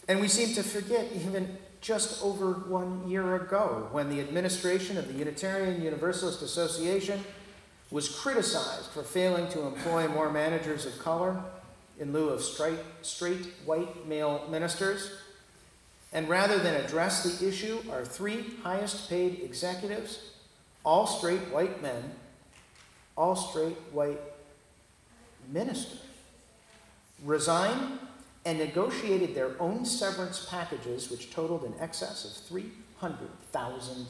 And 0.08 0.20
we 0.20 0.28
seem 0.28 0.54
to 0.54 0.62
forget 0.62 1.08
even 1.14 1.56
just 1.80 2.22
over 2.22 2.52
one 2.52 3.08
year 3.08 3.36
ago 3.36 3.88
when 3.92 4.10
the 4.10 4.20
administration 4.20 4.98
of 4.98 5.08
the 5.08 5.14
Unitarian 5.14 5.82
Universalist 5.82 6.42
Association 6.42 7.24
was 7.90 8.08
criticized 8.08 8.86
for 8.90 9.02
failing 9.02 9.48
to 9.48 9.62
employ 9.62 10.06
more 10.08 10.30
managers 10.30 10.86
of 10.86 10.98
color 10.98 11.42
in 11.98 12.12
lieu 12.12 12.28
of 12.28 12.42
straight, 12.42 12.78
straight 13.02 13.46
white 13.64 14.06
male 14.06 14.46
ministers. 14.50 15.10
And 16.12 16.28
rather 16.28 16.58
than 16.58 16.74
address 16.74 17.22
the 17.22 17.46
issue, 17.46 17.78
our 17.90 18.04
three 18.04 18.44
highest 18.62 19.08
paid 19.08 19.40
executives, 19.42 20.30
all 20.84 21.06
straight 21.06 21.52
white 21.52 21.82
men, 21.82 22.12
all 23.16 23.36
straight 23.36 23.76
white 23.92 24.20
ministers, 25.52 26.00
resigned 27.24 27.98
and 28.44 28.59
negotiated 28.59 29.35
their 29.35 29.61
own 29.61 29.85
severance 29.85 30.46
packages, 30.46 31.11
which 31.11 31.31
totaled 31.31 31.64
in 31.64 31.74
excess 31.79 32.24
of 32.24 32.33
$300,000. 33.03 34.07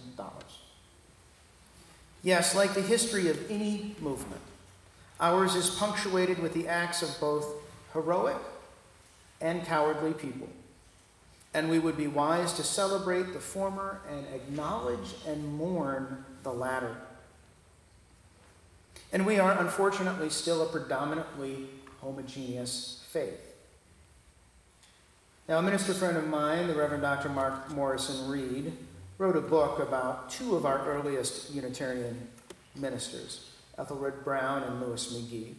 Yes, 2.23 2.55
like 2.55 2.75
the 2.75 2.83
history 2.83 3.29
of 3.29 3.51
any 3.51 3.97
movement, 4.01 4.43
ours 5.21 5.55
is 5.55 5.71
punctuated 5.71 6.39
with 6.39 6.55
the 6.55 6.69
acts 6.69 7.03
of 7.03 7.19
both 7.19 7.47
heroic 7.93 8.37
and 9.41 9.65
cowardly 9.65 10.13
people. 10.13 10.49
And 11.53 11.69
we 11.69 11.81
would 11.81 11.97
be 11.97 12.07
wise 12.07 12.53
to 12.55 12.63
celebrate 12.63 13.33
the 13.33 13.41
former 13.41 14.01
and 14.09 14.27
acknowledge 14.35 15.15
and 15.27 15.55
mourn 15.55 16.25
the 16.43 16.53
latter. 16.53 16.97
And 19.13 19.27
we 19.27 19.41
are 19.41 19.59
unfortunately 19.59 20.31
still 20.31 20.63
a 20.63 20.67
predominantly 20.67 21.67
homogeneous 22.01 23.03
faith. 23.11 23.50
Now, 25.51 25.59
a 25.59 25.63
minister 25.63 25.93
friend 25.95 26.17
of 26.17 26.29
mine, 26.29 26.69
the 26.69 26.75
Reverend 26.75 27.03
Dr. 27.03 27.29
Mark 27.29 27.73
Morrison 27.73 28.31
Reed, 28.31 28.73
wrote 29.19 29.35
a 29.35 29.41
book 29.41 29.81
about 29.81 30.31
two 30.31 30.55
of 30.55 30.65
our 30.65 30.87
earliest 30.87 31.53
Unitarian 31.53 32.29
ministers, 32.77 33.51
Ethelred 33.77 34.23
Brown 34.23 34.63
and 34.63 34.81
Lewis 34.81 35.13
McGee. 35.13 35.55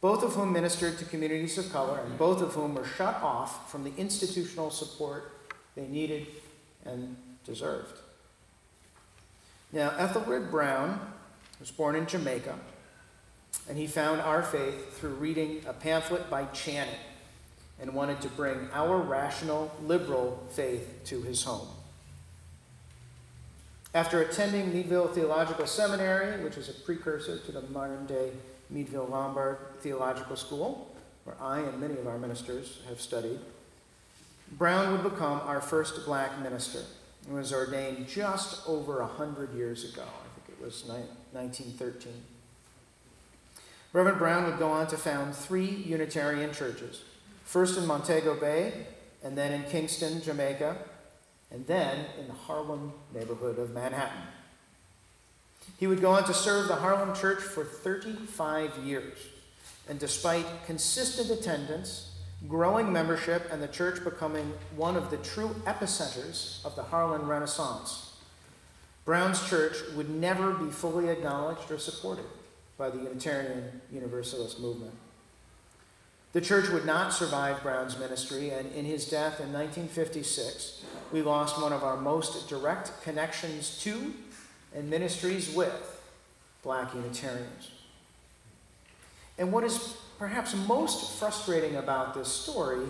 both 0.00 0.24
of 0.24 0.32
whom 0.32 0.52
ministered 0.52 0.98
to 0.98 1.04
communities 1.04 1.56
of 1.56 1.70
color, 1.70 2.00
and 2.00 2.18
both 2.18 2.42
of 2.42 2.54
whom 2.54 2.74
were 2.74 2.84
shut 2.84 3.14
off 3.22 3.70
from 3.70 3.84
the 3.84 3.92
institutional 3.96 4.72
support 4.72 5.30
they 5.76 5.86
needed 5.86 6.26
and 6.84 7.16
deserved. 7.44 8.00
Now, 9.72 9.94
Ethelred 9.96 10.50
Brown 10.50 11.12
was 11.60 11.70
born 11.70 11.94
in 11.94 12.06
Jamaica, 12.06 12.58
and 13.68 13.78
he 13.78 13.86
found 13.86 14.20
our 14.20 14.42
faith 14.42 14.98
through 14.98 15.14
reading 15.14 15.62
a 15.64 15.72
pamphlet 15.72 16.28
by 16.28 16.46
Channing 16.46 16.98
and 17.80 17.92
wanted 17.92 18.20
to 18.22 18.28
bring 18.28 18.68
our 18.72 18.98
rational, 18.98 19.74
liberal 19.82 20.42
faith 20.50 21.00
to 21.04 21.22
his 21.22 21.42
home. 21.42 21.68
After 23.94 24.20
attending 24.20 24.72
Meadville 24.72 25.08
Theological 25.08 25.66
Seminary, 25.66 26.42
which 26.42 26.56
is 26.56 26.68
a 26.68 26.74
precursor 26.74 27.38
to 27.38 27.52
the 27.52 27.62
modern 27.62 28.06
day 28.06 28.30
Meadville 28.70 29.06
Lombard 29.06 29.58
Theological 29.80 30.36
School, 30.36 30.94
where 31.24 31.36
I 31.40 31.60
and 31.60 31.80
many 31.80 31.94
of 31.94 32.06
our 32.06 32.18
ministers 32.18 32.80
have 32.88 33.00
studied, 33.00 33.38
Brown 34.52 34.92
would 34.92 35.02
become 35.02 35.40
our 35.44 35.60
first 35.60 36.04
black 36.04 36.38
minister 36.40 36.82
He 37.26 37.32
was 37.32 37.52
ordained 37.52 38.06
just 38.06 38.68
over 38.68 39.00
a 39.00 39.06
hundred 39.06 39.54
years 39.54 39.92
ago. 39.92 40.02
I 40.02 40.40
think 40.40 40.58
it 40.58 40.64
was 40.64 40.84
1913. 40.84 42.12
Reverend 43.92 44.18
Brown 44.18 44.44
would 44.44 44.58
go 44.58 44.68
on 44.68 44.86
to 44.88 44.96
found 44.96 45.34
three 45.34 45.68
Unitarian 45.68 46.52
churches 46.52 47.02
first 47.46 47.78
in 47.78 47.86
Montego 47.86 48.34
Bay, 48.34 48.72
and 49.24 49.38
then 49.38 49.52
in 49.52 49.62
Kingston, 49.70 50.20
Jamaica, 50.20 50.76
and 51.50 51.66
then 51.66 52.04
in 52.20 52.26
the 52.26 52.34
Harlem 52.34 52.92
neighborhood 53.14 53.58
of 53.58 53.70
Manhattan. 53.70 54.22
He 55.78 55.86
would 55.86 56.00
go 56.00 56.10
on 56.10 56.24
to 56.24 56.34
serve 56.34 56.68
the 56.68 56.74
Harlem 56.74 57.14
church 57.14 57.40
for 57.40 57.64
35 57.64 58.76
years, 58.84 59.16
and 59.88 59.98
despite 59.98 60.44
consistent 60.66 61.30
attendance, 61.30 62.10
growing 62.48 62.92
membership, 62.92 63.48
and 63.50 63.62
the 63.62 63.68
church 63.68 64.02
becoming 64.04 64.52
one 64.74 64.96
of 64.96 65.10
the 65.10 65.16
true 65.18 65.54
epicenters 65.64 66.64
of 66.64 66.74
the 66.76 66.82
Harlem 66.82 67.28
Renaissance, 67.28 68.12
Brown's 69.04 69.48
church 69.48 69.76
would 69.94 70.10
never 70.10 70.52
be 70.52 70.68
fully 70.70 71.08
acknowledged 71.08 71.70
or 71.70 71.78
supported 71.78 72.26
by 72.76 72.90
the 72.90 72.98
Unitarian 72.98 73.80
Universalist 73.92 74.58
movement. 74.58 74.94
The 76.36 76.42
church 76.42 76.68
would 76.68 76.84
not 76.84 77.14
survive 77.14 77.62
Brown's 77.62 77.98
ministry, 77.98 78.50
and 78.50 78.70
in 78.74 78.84
his 78.84 79.08
death 79.08 79.40
in 79.40 79.54
1956, 79.54 80.84
we 81.10 81.22
lost 81.22 81.58
one 81.62 81.72
of 81.72 81.82
our 81.82 81.96
most 81.96 82.46
direct 82.46 83.02
connections 83.02 83.80
to 83.84 84.12
and 84.74 84.90
ministries 84.90 85.54
with 85.54 85.98
black 86.62 86.94
Unitarians. 86.94 87.70
And 89.38 89.50
what 89.50 89.64
is 89.64 89.96
perhaps 90.18 90.54
most 90.54 91.18
frustrating 91.18 91.76
about 91.76 92.12
this 92.12 92.28
story 92.28 92.84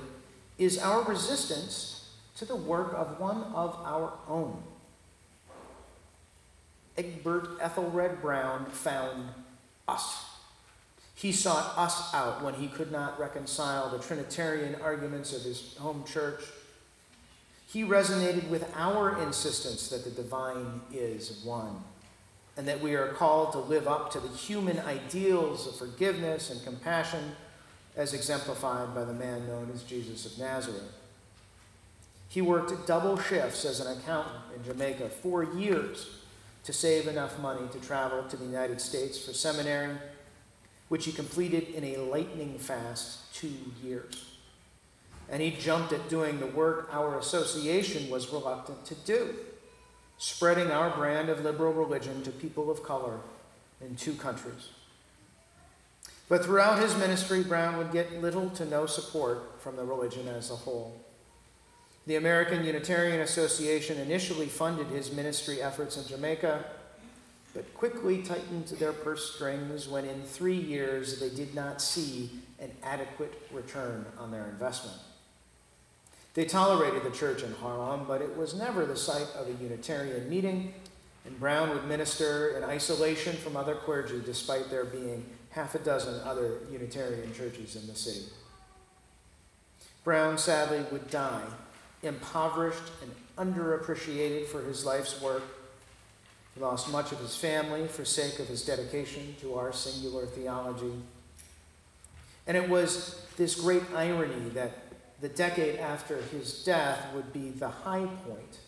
is 0.59 0.77
our 0.79 1.05
resistance 1.05 2.11
to 2.39 2.47
the 2.47 2.57
work 2.57 2.95
of 2.95 3.21
one 3.21 3.45
of 3.55 3.79
our 3.85 4.13
own. 4.27 4.61
Egbert 6.99 7.61
Ethelred 7.61 8.21
Brown 8.21 8.67
found 8.73 9.29
us. 9.87 10.36
He 11.17 11.33
sought 11.33 11.77
us 11.79 12.15
out 12.15 12.45
when 12.45 12.55
he 12.55 12.69
could 12.69 12.93
not 12.93 13.19
reconcile 13.19 13.89
the 13.89 13.99
Trinitarian 13.99 14.77
arguments 14.83 15.35
of 15.35 15.43
his 15.43 15.75
home 15.79 16.05
church. 16.05 16.43
He 17.67 17.83
resonated 17.85 18.49
with 18.49 18.71
our 18.77 19.21
insistence 19.23 19.89
that 19.89 20.05
the 20.05 20.11
divine 20.11 20.83
is 20.93 21.43
one 21.43 21.83
and 22.57 22.69
that 22.69 22.81
we 22.81 22.95
are 22.95 23.09
called 23.09 23.53
to 23.53 23.59
live 23.59 23.89
up 23.89 24.11
to 24.13 24.21
the 24.21 24.29
human 24.29 24.79
ideals 24.81 25.67
of 25.67 25.77
forgiveness 25.77 26.51
and 26.51 26.63
compassion 26.63 27.33
as 27.97 28.13
exemplified 28.13 28.95
by 28.95 29.05
the 29.05 29.13
man 29.13 29.47
known 29.47 29.71
as 29.73 29.83
Jesus 29.83 30.27
of 30.27 30.39
Nazareth. 30.39 30.93
He 32.29 32.43
worked 32.43 32.87
double 32.87 33.19
shifts 33.19 33.65
as 33.65 33.81
an 33.81 33.99
accountant 33.99 34.45
in 34.55 34.65
Jamaica 34.65 35.09
for 35.09 35.45
years 35.45 36.09
to 36.65 36.75
save 36.75 37.09
enough 37.09 37.39
money 37.39 37.67
to 37.73 37.81
travel 37.81 38.23
to 38.25 38.37
the 38.37 38.45
United 38.45 38.83
States 38.83 39.19
for 39.19 39.33
seminary, 39.33 39.97
which 40.89 41.05
he 41.05 41.13
completed 41.13 41.69
in 41.71 41.85
a 41.85 41.97
lightning 41.97 42.59
fast 42.59 43.35
two 43.35 43.53
years. 43.83 44.37
And 45.29 45.43
he 45.43 45.51
jumped 45.51 45.93
at 45.93 46.09
doing 46.09 46.39
the 46.39 46.47
work 46.47 46.89
our 46.93 47.19
association 47.19 48.09
was 48.11 48.33
reluctant 48.33 48.85
to 48.87 48.95
do 48.95 49.35
spreading 50.19 50.71
our 50.71 50.91
brand 50.91 51.29
of 51.29 51.45
liberal 51.45 51.73
religion 51.73 52.23
to 52.23 52.31
people 52.31 52.71
of 52.71 52.83
color 52.83 53.19
in 53.81 53.97
two 53.97 54.15
countries. 54.15 54.71
But 56.29 56.45
throughout 56.45 56.81
his 56.81 56.97
ministry, 56.97 57.43
Brown 57.43 57.77
would 57.77 57.93
get 57.93 58.21
little 58.21 58.51
to 58.51 58.65
no 58.65 58.87
support 58.87 59.61
from 59.61 59.77
the 59.77 59.85
religion 59.85 60.27
as 60.27 60.51
a 60.51 60.57
whole. 60.57 61.01
The 62.07 62.17
American 62.17 62.65
Unitarian 62.65 63.21
Association 63.21 63.99
initially 63.99 64.47
funded 64.47 64.87
his 64.89 65.13
ministry 65.13 65.61
efforts 65.61 65.97
in 65.97 66.07
Jamaica, 66.07 66.65
but 67.57 67.73
quickly 67.73 68.21
tightened 68.21 68.67
their 68.67 68.93
purse 68.93 69.35
strings 69.35 69.89
when 69.89 70.05
in 70.05 70.23
three 70.23 70.59
years 70.59 71.19
they 71.19 71.31
did 71.31 71.55
not 71.55 71.81
see 71.81 72.29
an 72.61 72.71
adequate 72.83 73.33
return 73.51 74.05
on 74.19 74.31
their 74.31 74.45
investment. 74.51 74.99
They 76.35 76.45
tolerated 76.45 77.03
the 77.03 77.17
church 77.17 77.43
in 77.43 77.55
Harlem, 77.55 78.05
but 78.07 78.21
it 78.21 78.37
was 78.37 78.55
never 78.55 78.85
the 78.85 78.95
site 78.95 79.29
of 79.35 79.49
a 79.49 79.63
Unitarian 79.65 80.29
meeting, 80.29 80.75
and 81.25 81.41
Brown 81.41 81.71
would 81.71 81.87
minister 81.87 82.51
in 82.59 82.63
isolation 82.63 83.35
from 83.35 83.57
other 83.57 83.75
clergy 83.75 84.21
despite 84.23 84.69
there 84.69 84.85
being 84.85 85.25
half 85.49 85.75
a 85.75 85.79
dozen 85.79 86.21
other 86.25 86.59
Unitarian 86.71 87.33
churches 87.33 87.75
in 87.75 87.87
the 87.87 87.95
city. 87.95 88.27
Brown 90.05 90.37
sadly 90.37 90.85
would 90.93 91.11
die, 91.11 91.47
impoverished 92.03 92.93
and 93.01 93.55
underappreciated 93.55 94.47
for 94.47 94.63
his 94.63 94.85
life's 94.85 95.23
work. 95.23 95.43
He 96.57 96.63
lost 96.63 96.91
much 96.91 97.13
of 97.13 97.19
his 97.19 97.37
family 97.37 97.87
for 97.87 98.07
sake 98.07 98.39
of 98.39 98.49
his 98.49 98.65
dedication 98.65 99.37
to 99.43 99.57
our 99.57 99.75
singular 99.75 100.25
theology. 100.25 100.93
And 102.47 102.57
it 102.57 102.69
was 102.69 103.23
this 103.37 103.61
great 103.61 103.83
irony 103.95 104.49
that 104.55 104.73
the 105.21 105.29
decade 105.29 105.79
after 105.79 106.17
his 106.17 106.65
death 106.65 107.13
would 107.15 107.33
be 107.33 107.51
the 107.51 107.69
high 107.69 108.07
point, 108.07 108.61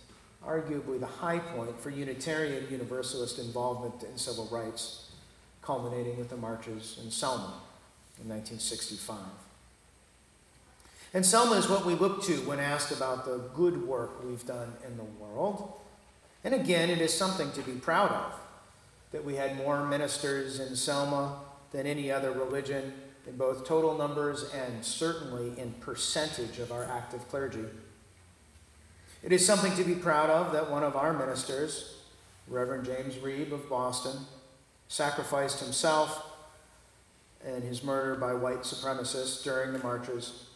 arguably 0.47 1.01
the 1.01 1.07
high 1.07 1.39
point 1.39 1.81
for 1.81 1.89
Unitarian 1.89 2.67
Universalist 2.71 3.39
involvement 3.39 4.03
in 4.03 4.19
civil 4.19 4.47
rights, 4.51 5.11
culminating 5.63 6.19
with 6.19 6.29
the 6.29 6.37
marches 6.37 6.99
in 7.03 7.11
Selma 7.11 7.61
in 8.21 8.29
1965. 8.29 9.17
And 11.15 11.25
Selma 11.25 11.57
is 11.57 11.71
what 11.71 11.87
we 11.87 11.95
look 11.95 12.23
to 12.25 12.35
when 12.41 12.61
asked 12.61 12.93
about 12.93 13.25
the 13.25 13.39
good 13.55 13.87
work 13.87 14.23
we've 14.23 14.45
done 14.45 14.75
in 14.87 14.99
the 14.99 15.05
world. 15.05 15.73
And 16.45 16.55
again, 16.55 16.91
it 16.91 17.01
is 17.01 17.13
something 17.13 17.51
to 17.53 17.63
be 17.63 17.73
proud 17.73 18.11
of 18.11 18.35
that 19.13 19.25
we 19.25 19.37
had 19.37 19.57
more 19.57 19.85
ministers 19.85 20.61
in 20.61 20.77
Selma 20.77 21.39
than 21.73 21.87
any 21.87 22.11
other 22.11 22.33
religion 22.33 22.93
in 23.27 23.37
both 23.37 23.67
total 23.67 23.97
numbers 23.97 24.51
and 24.55 24.85
certainly 24.85 25.59
in 25.59 25.73
percentage 25.81 26.59
of 26.59 26.73
our 26.73 26.85
active 26.85 27.29
clergy. 27.29 27.65
It 29.23 29.33
is 29.33 29.45
something 29.45 29.75
to 29.77 29.85
be 29.85 29.95
proud 29.95 30.31
of 30.31 30.53
that 30.53 30.71
one 30.71 30.85
of 30.85 30.97
our 30.97 31.13
ministers, 31.13 31.97
Reverend 32.47 32.85
James 32.85 33.15
Reeb 33.17 33.53
of 33.53 33.69
Boston, 33.69 34.17
sacrificed 34.89 35.61
himself 35.61 36.25
and 37.45 37.63
his 37.63 37.83
murder 37.83 38.15
by 38.15 38.33
white 38.35 38.63
supremacists 38.63 39.43
during 39.43 39.73
the 39.73 39.79
marches, 39.81 40.48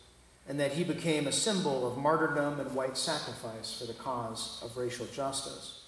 and 0.49 0.59
that 0.59 0.73
he 0.73 0.85
became 0.85 1.27
a 1.27 1.33
symbol 1.33 1.87
of 1.87 1.97
martyrdom 1.97 2.59
and 2.59 2.75
white 2.75 2.97
sacrifice 2.97 3.79
for 3.79 3.87
the 3.87 3.95
cause 3.95 4.61
of 4.65 4.77
racial 4.77 5.07
justice. 5.07 5.83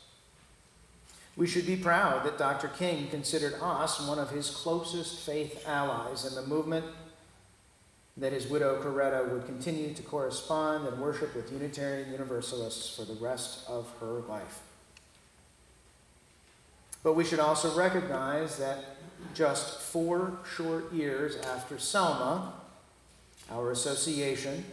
We 1.36 1.48
should 1.48 1.66
be 1.66 1.76
proud 1.76 2.24
that 2.24 2.38
Dr. 2.38 2.68
King 2.68 3.08
considered 3.08 3.54
us 3.60 4.06
one 4.06 4.20
of 4.20 4.30
his 4.30 4.50
closest 4.50 5.20
faith 5.20 5.66
allies 5.66 6.24
in 6.24 6.34
the 6.36 6.48
movement, 6.48 6.84
that 8.16 8.32
his 8.32 8.46
widow 8.46 8.80
Coretta 8.80 9.28
would 9.28 9.44
continue 9.44 9.92
to 9.92 10.02
correspond 10.02 10.86
and 10.86 11.00
worship 11.00 11.34
with 11.34 11.52
Unitarian 11.52 12.12
Universalists 12.12 12.94
for 12.94 13.04
the 13.04 13.14
rest 13.14 13.68
of 13.68 13.92
her 13.98 14.20
life. 14.28 14.60
But 17.02 17.14
we 17.14 17.24
should 17.24 17.40
also 17.40 17.76
recognize 17.76 18.56
that 18.58 18.96
just 19.34 19.80
four 19.80 20.38
short 20.56 20.92
years 20.92 21.36
after 21.36 21.78
Selma, 21.78 22.52
our 23.50 23.70
association, 23.70 24.64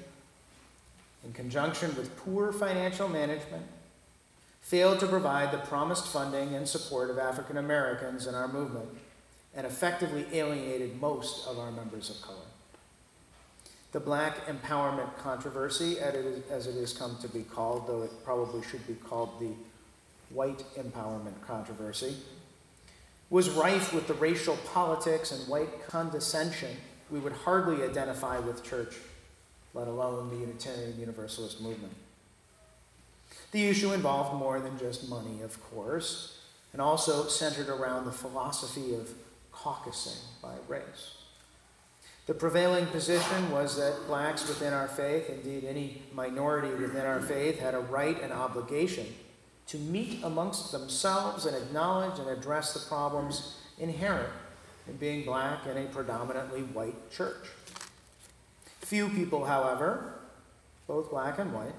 in 1.24 1.34
conjunction 1.34 1.96
with 1.96 2.16
poor 2.18 2.52
financial 2.52 3.08
management, 3.08 3.66
failed 4.62 5.00
to 5.00 5.08
provide 5.08 5.52
the 5.52 5.58
promised 5.58 6.08
funding 6.08 6.56
and 6.56 6.68
support 6.68 7.10
of 7.10 7.18
African 7.18 7.58
Americans 7.58 8.28
in 8.28 8.36
our 8.36 8.48
movement 8.48 8.90
and 9.56 9.68
effectively 9.68 10.26
alienated 10.32 11.00
most 11.02 11.48
of 11.48 11.60
our 11.60 11.72
members 11.72 12.10
of 12.10 12.22
color. 12.22 12.38
The 13.92 14.00
black 14.00 14.48
empowerment 14.48 15.18
controversy, 15.18 16.00
as 16.00 16.68
it 16.68 16.76
has 16.76 16.94
come 16.94 17.18
to 17.22 17.28
be 17.28 17.42
called, 17.42 17.88
though 17.88 18.04
it 18.04 18.12
probably 18.24 18.66
should 18.66 18.88
be 18.88 18.94
called 18.94 19.40
the 19.42 19.52
white 20.34 20.64
empowerment 20.78 21.42
controversy, 21.46 22.16
was 23.30 23.50
rife 23.50 23.94
with 23.94 24.08
the 24.08 24.14
racial 24.14 24.56
politics 24.74 25.32
and 25.32 25.46
white 25.50 25.88
condescension 25.88 26.78
we 27.12 27.20
would 27.20 27.34
hardly 27.34 27.84
identify 27.84 28.40
with 28.40 28.64
church, 28.64 28.96
let 29.74 29.88
alone 29.88 30.30
the 30.30 30.38
Unitarian 30.38 31.00
Universalist 31.00 31.62
movement. 31.62 31.94
The 33.52 33.68
issue 33.68 33.92
involved 33.92 34.34
more 34.40 34.60
than 34.60 34.80
just 34.80 35.10
money, 35.10 35.42
of 35.42 35.62
course, 35.72 36.40
and 36.72 36.82
also 36.82 37.28
centered 37.28 37.68
around 37.68 38.06
the 38.06 38.12
philosophy 38.12 38.96
of 38.96 39.10
caucusing 39.52 40.18
by 40.42 40.54
race. 40.70 41.18
The 42.28 42.34
prevailing 42.34 42.86
position 42.88 43.52
was 43.52 43.76
that 43.76 44.08
blacks 44.08 44.48
within 44.48 44.72
our 44.72 44.88
faith, 44.88 45.30
indeed 45.30 45.66
any 45.66 46.02
minority 46.14 46.74
within 46.74 47.06
our 47.06 47.22
faith, 47.22 47.60
had 47.60 47.74
a 47.74 47.80
right 47.80 48.22
and 48.22 48.32
obligation 48.32 49.08
to 49.68 49.78
meet 49.78 50.24
amongst 50.24 50.72
themselves 50.72 51.46
and 51.46 51.58
acknowledge 51.58 52.20
and 52.20 52.30
address 52.30 52.74
the 52.74 52.88
problems 52.88 53.58
inherent 53.80 54.30
in 54.88 54.96
being 54.98 55.24
black 55.24 55.66
in 55.68 55.78
a 55.78 55.86
predominantly 55.86 56.62
white 56.62 57.12
church. 57.12 57.48
Few 58.82 59.10
people, 59.10 59.46
however, 59.46 60.16
both 60.88 61.10
black 61.10 61.40
and 61.40 61.54
white, 61.54 61.74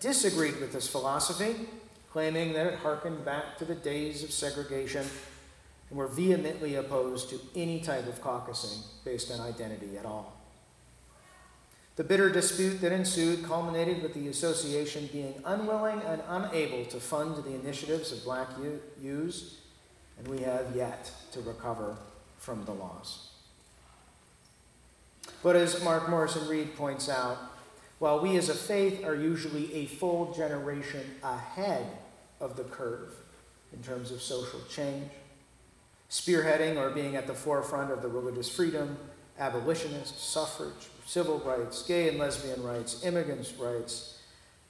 disagreed 0.00 0.58
with 0.60 0.72
this 0.72 0.88
philosophy, 0.88 1.68
claiming 2.10 2.52
that 2.54 2.66
it 2.66 2.78
harkened 2.78 3.24
back 3.24 3.58
to 3.58 3.64
the 3.64 3.74
days 3.74 4.24
of 4.24 4.32
segregation 4.32 5.06
and 5.90 5.98
were 5.98 6.08
vehemently 6.08 6.74
opposed 6.74 7.30
to 7.30 7.40
any 7.54 7.80
type 7.80 8.06
of 8.06 8.20
caucusing 8.20 8.82
based 9.04 9.30
on 9.30 9.40
identity 9.40 9.96
at 9.96 10.04
all. 10.04 10.36
The 11.96 12.04
bitter 12.04 12.30
dispute 12.30 12.80
that 12.80 12.92
ensued 12.92 13.44
culminated 13.44 14.02
with 14.02 14.14
the 14.14 14.28
association 14.28 15.08
being 15.12 15.34
unwilling 15.44 16.00
and 16.02 16.22
unable 16.28 16.84
to 16.86 17.00
fund 17.00 17.42
the 17.42 17.54
initiatives 17.54 18.12
of 18.12 18.22
black 18.24 18.48
youths, 19.02 19.56
and 20.16 20.28
we 20.28 20.38
have 20.40 20.76
yet 20.76 21.10
to 21.32 21.40
recover 21.40 21.96
from 22.38 22.64
the 22.64 22.72
laws. 22.72 23.28
But 25.42 25.56
as 25.56 25.82
Mark 25.84 26.08
Morrison 26.08 26.48
Reed 26.48 26.76
points 26.76 27.08
out, 27.08 27.38
while 27.98 28.20
we 28.20 28.36
as 28.36 28.48
a 28.48 28.54
faith 28.54 29.04
are 29.04 29.14
usually 29.14 29.72
a 29.74 29.86
full 29.86 30.32
generation 30.32 31.04
ahead 31.22 31.86
of 32.40 32.56
the 32.56 32.64
curve 32.64 33.14
in 33.72 33.82
terms 33.82 34.10
of 34.10 34.22
social 34.22 34.60
change, 34.70 35.10
spearheading 36.10 36.76
or 36.76 36.90
being 36.90 37.16
at 37.16 37.26
the 37.26 37.34
forefront 37.34 37.90
of 37.90 38.02
the 38.02 38.08
religious 38.08 38.48
freedom, 38.48 38.96
abolitionist, 39.38 40.32
suffrage, 40.32 40.88
civil 41.06 41.38
rights, 41.40 41.82
gay 41.82 42.08
and 42.08 42.18
lesbian 42.18 42.62
rights, 42.62 43.04
immigrants' 43.04 43.54
rights, 43.54 44.18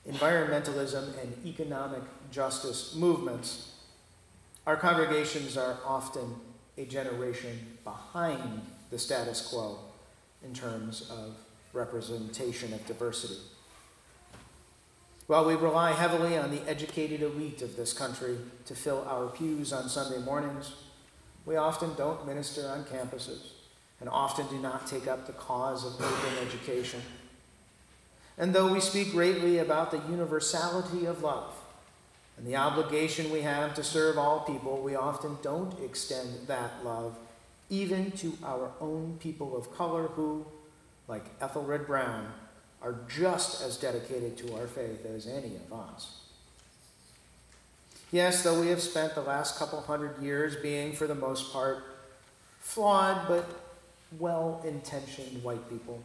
environmentalism, 0.09 1.21
and 1.23 1.47
economic 1.47 2.03
justice 2.31 2.95
movements, 2.95 3.73
our 4.67 4.77
congregations 4.77 5.57
are 5.57 5.79
often 5.85 6.35
a 6.79 6.85
generation 6.85 7.77
behind 7.85 8.63
the 8.91 8.99
status 8.99 9.47
quo 9.49 9.79
in 10.45 10.55
terms 10.55 11.11
of 11.11 11.37
representation 11.73 12.73
of 12.73 12.87
diversity. 12.87 13.41
While 15.27 15.45
we 15.45 15.55
rely 15.57 15.93
heavily 15.93 16.39
on 16.39 16.51
the 16.51 16.63
educated 16.67 17.21
elite 17.21 17.61
of 17.61 17.77
this 17.77 17.93
country 17.93 18.39
to 18.65 18.75
fill 18.75 19.07
our 19.07 19.27
pews 19.27 19.73
on 19.73 19.89
Sunday 19.89 20.25
mornings, 20.25 20.73
we 21.45 21.57
often 21.57 21.95
don't 21.97 22.27
minister 22.27 22.67
on 22.69 22.85
campuses 22.85 23.49
and 24.01 24.09
often 24.09 24.47
do 24.47 24.59
not 24.59 24.87
take 24.87 25.07
up 25.07 25.27
the 25.27 25.33
cause 25.33 25.85
of 25.85 25.95
open 25.95 26.47
education. 26.47 27.03
And 28.39 28.55
though 28.55 28.73
we 28.73 28.81
speak 28.81 29.11
greatly 29.11 29.59
about 29.59 29.91
the 29.91 30.01
universality 30.09 31.05
of 31.05 31.23
love 31.23 31.53
and 32.39 32.47
the 32.47 32.57
obligation 32.57 33.31
we 33.31 33.43
have 33.43 33.75
to 33.75 33.83
serve 33.83 34.17
all 34.17 34.41
people, 34.41 34.81
we 34.81 34.95
often 34.95 35.37
don't 35.43 35.79
extend 35.83 36.47
that 36.47 36.85
love 36.85 37.19
even 37.69 38.13
to 38.13 38.39
our 38.45 38.71
own 38.81 39.19
people 39.21 39.57
of 39.57 39.77
color 39.77 40.05
who, 40.05 40.47
like 41.07 41.25
Ethelred 41.41 41.87
Brown, 41.87 42.33
are 42.81 42.95
just 43.09 43.63
as 43.63 43.77
dedicated 43.77 44.39
to 44.39 44.55
our 44.55 44.67
faith 44.69 45.05
as 45.05 45.27
any 45.27 45.57
of 45.57 45.73
us. 45.73 46.21
Yes, 48.11 48.43
though 48.43 48.59
we 48.59 48.69
have 48.69 48.81
spent 48.81 49.15
the 49.15 49.21
last 49.21 49.59
couple 49.59 49.81
hundred 49.83 50.23
years 50.23 50.57
being, 50.57 50.95
for 50.95 51.07
the 51.07 51.15
most 51.15 51.53
part, 51.53 51.85
flawed 52.61 53.29
but 53.29 53.45
well 54.19 54.63
intentioned 54.65 55.43
white 55.43 55.69
people, 55.69 56.03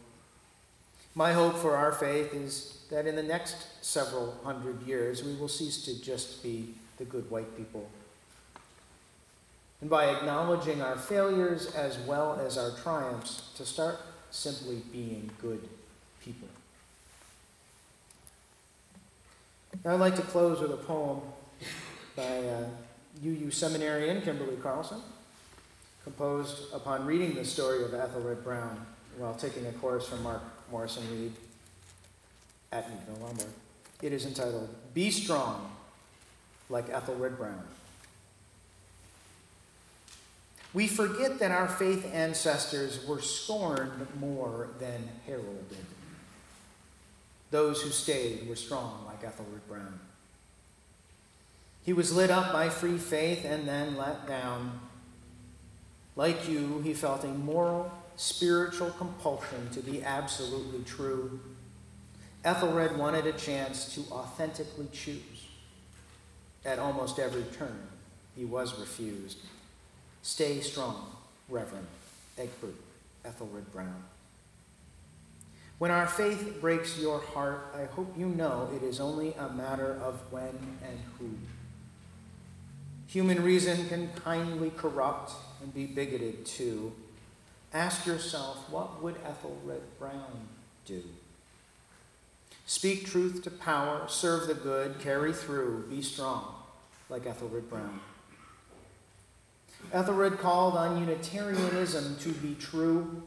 my 1.14 1.32
hope 1.32 1.56
for 1.56 1.76
our 1.76 1.92
faith 1.92 2.34
is 2.34 2.82
that 2.90 3.06
in 3.06 3.16
the 3.16 3.22
next 3.22 3.84
several 3.84 4.36
hundred 4.44 4.82
years 4.82 5.22
we 5.22 5.34
will 5.34 5.48
cease 5.48 5.84
to 5.84 6.00
just 6.02 6.42
be 6.42 6.74
the 6.98 7.04
good 7.04 7.30
white 7.30 7.56
people. 7.56 7.88
And 9.80 9.90
by 9.90 10.06
acknowledging 10.06 10.80
our 10.80 10.96
failures 10.96 11.74
as 11.74 11.98
well 11.98 12.40
as 12.44 12.58
our 12.58 12.70
triumphs, 12.82 13.50
to 13.56 13.64
start 13.64 14.00
simply 14.30 14.82
being 14.92 15.30
good 15.40 15.68
people. 16.24 16.48
Now 19.84 19.92
I'd 19.92 20.00
like 20.00 20.16
to 20.16 20.22
close 20.22 20.60
with 20.60 20.72
a 20.72 20.76
poem 20.76 21.20
by 22.16 22.22
uh, 22.22 22.64
UU 23.24 23.50
seminarian 23.50 24.22
Kimberly 24.22 24.56
Carlson, 24.56 25.00
composed 26.02 26.72
upon 26.72 27.06
reading 27.06 27.34
the 27.34 27.44
story 27.44 27.84
of 27.84 27.94
Ethelred 27.94 28.42
Brown 28.42 28.86
while 29.18 29.34
taking 29.34 29.66
a 29.66 29.72
course 29.72 30.08
from 30.08 30.22
Mark 30.22 30.42
Morrison 30.74 31.04
Reed 31.12 31.32
at 32.72 32.90
Meadville 32.90 33.24
Lombard. 33.24 33.48
It 34.02 34.12
is 34.12 34.26
entitled, 34.26 34.68
Be 34.92 35.08
Strong 35.08 35.70
Like 36.68 36.90
Ethelred 36.90 37.38
Brown. 37.38 37.62
We 40.72 40.88
forget 40.88 41.38
that 41.38 41.52
our 41.52 41.68
faith 41.68 42.12
ancestors 42.12 43.06
were 43.06 43.20
scorned 43.20 44.08
more 44.18 44.70
than 44.80 45.10
heralded. 45.28 45.86
Those 47.52 47.80
who 47.80 47.90
stayed 47.90 48.48
were 48.48 48.56
strong 48.56 49.04
like 49.06 49.22
Ethelred 49.22 49.68
Brown. 49.68 50.00
He 51.84 51.92
was 51.92 52.12
lit 52.12 52.32
up 52.32 52.52
by 52.52 52.68
free 52.68 52.98
faith 52.98 53.44
and 53.44 53.68
then 53.68 53.96
let 53.96 54.26
down. 54.26 54.80
Like 56.16 56.48
you, 56.48 56.80
he 56.80 56.94
felt 56.94 57.22
a 57.22 57.28
moral, 57.28 57.92
spiritual 58.16 58.90
compulsion 58.90 59.68
to 59.72 59.80
be 59.80 60.02
absolutely 60.02 60.84
true. 60.84 61.40
Ethelred 62.44 62.98
wanted 62.98 63.26
a 63.26 63.32
chance 63.32 63.94
to 63.94 64.02
authentically 64.12 64.88
choose. 64.92 65.48
At 66.64 66.78
almost 66.78 67.18
every 67.18 67.44
turn, 67.56 67.88
he 68.36 68.44
was 68.44 68.78
refused. 68.78 69.38
Stay 70.22 70.60
strong, 70.60 71.06
Reverend 71.48 71.86
Egbert 72.38 72.74
Ethelred 73.24 73.70
Brown. 73.72 74.04
When 75.78 75.90
our 75.90 76.06
faith 76.06 76.60
breaks 76.60 76.98
your 76.98 77.20
heart, 77.20 77.74
I 77.74 77.84
hope 77.84 78.14
you 78.16 78.26
know 78.26 78.70
it 78.74 78.82
is 78.82 79.00
only 79.00 79.34
a 79.34 79.48
matter 79.50 79.98
of 80.02 80.20
when 80.30 80.48
and 80.86 80.98
who. 81.18 81.30
Human 83.08 83.42
reason 83.42 83.88
can 83.88 84.08
kindly 84.24 84.70
corrupt 84.76 85.32
and 85.62 85.74
be 85.74 85.86
bigoted 85.86 86.46
too. 86.46 86.92
Ask 87.74 88.06
yourself, 88.06 88.70
what 88.70 89.02
would 89.02 89.16
Ethelred 89.26 89.82
Brown 89.98 90.48
do? 90.86 91.02
Speak 92.66 93.04
truth 93.04 93.42
to 93.42 93.50
power, 93.50 94.04
serve 94.08 94.46
the 94.46 94.54
good, 94.54 95.00
carry 95.00 95.32
through, 95.32 95.86
be 95.90 96.00
strong, 96.00 96.54
like 97.10 97.26
Ethelred 97.26 97.68
Brown. 97.68 98.00
Ethelred 99.92 100.38
called 100.38 100.76
on 100.76 101.00
Unitarianism 101.00 102.16
to 102.20 102.30
be 102.30 102.54
true, 102.54 103.22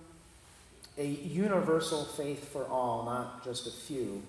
a 0.98 1.06
universal 1.06 2.06
faith 2.06 2.52
for 2.52 2.66
all, 2.66 3.06
not 3.06 3.44
just 3.44 3.68
a 3.68 3.72
few 3.72 4.24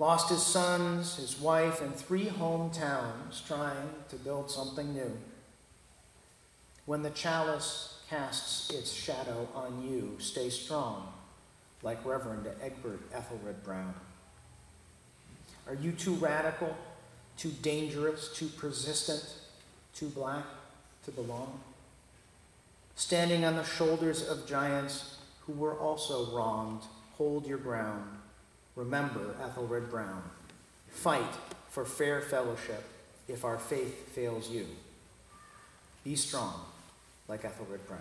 lost 0.00 0.30
his 0.30 0.42
sons, 0.42 1.16
his 1.16 1.38
wife, 1.38 1.82
and 1.82 1.94
three 1.94 2.24
hometowns 2.24 3.46
trying 3.46 3.90
to 4.08 4.16
build 4.16 4.50
something 4.50 4.94
new. 4.94 5.12
When 6.86 7.02
the 7.02 7.10
chalice 7.10 7.99
casts 8.10 8.70
its 8.70 8.92
shadow 8.92 9.48
on 9.54 9.88
you, 9.88 10.16
stay 10.18 10.50
strong, 10.50 11.12
like 11.84 12.04
Reverend 12.04 12.46
Egbert 12.60 13.00
Ethelred 13.14 13.62
Brown. 13.62 13.94
Are 15.68 15.74
you 15.74 15.92
too 15.92 16.14
radical, 16.14 16.76
too 17.36 17.52
dangerous, 17.62 18.34
too 18.34 18.48
persistent, 18.48 19.24
too 19.94 20.08
black 20.08 20.44
to 21.04 21.12
belong? 21.12 21.60
Standing 22.96 23.44
on 23.44 23.54
the 23.54 23.64
shoulders 23.64 24.28
of 24.28 24.46
giants 24.46 25.18
who 25.46 25.52
were 25.52 25.78
also 25.78 26.36
wronged, 26.36 26.82
hold 27.16 27.46
your 27.46 27.58
ground 27.58 28.04
Remember 28.76 29.34
Ethelred 29.42 29.90
Brown. 29.90 30.22
Fight 30.88 31.34
for 31.68 31.84
fair 31.84 32.20
fellowship 32.20 32.82
if 33.28 33.44
our 33.44 33.58
faith 33.58 34.14
fails 34.14 34.48
you. 34.48 34.66
Be 36.02 36.16
strong 36.16 36.69
like 37.30 37.44
Ethelred 37.44 37.86
Brown. 37.86 38.00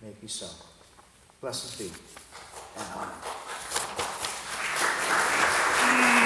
May 0.00 0.08
it 0.08 0.20
be 0.20 0.26
so. 0.26 0.46
Blessed 1.42 1.78
be 1.78 1.90
and 2.78 2.86
amen. 5.90 6.25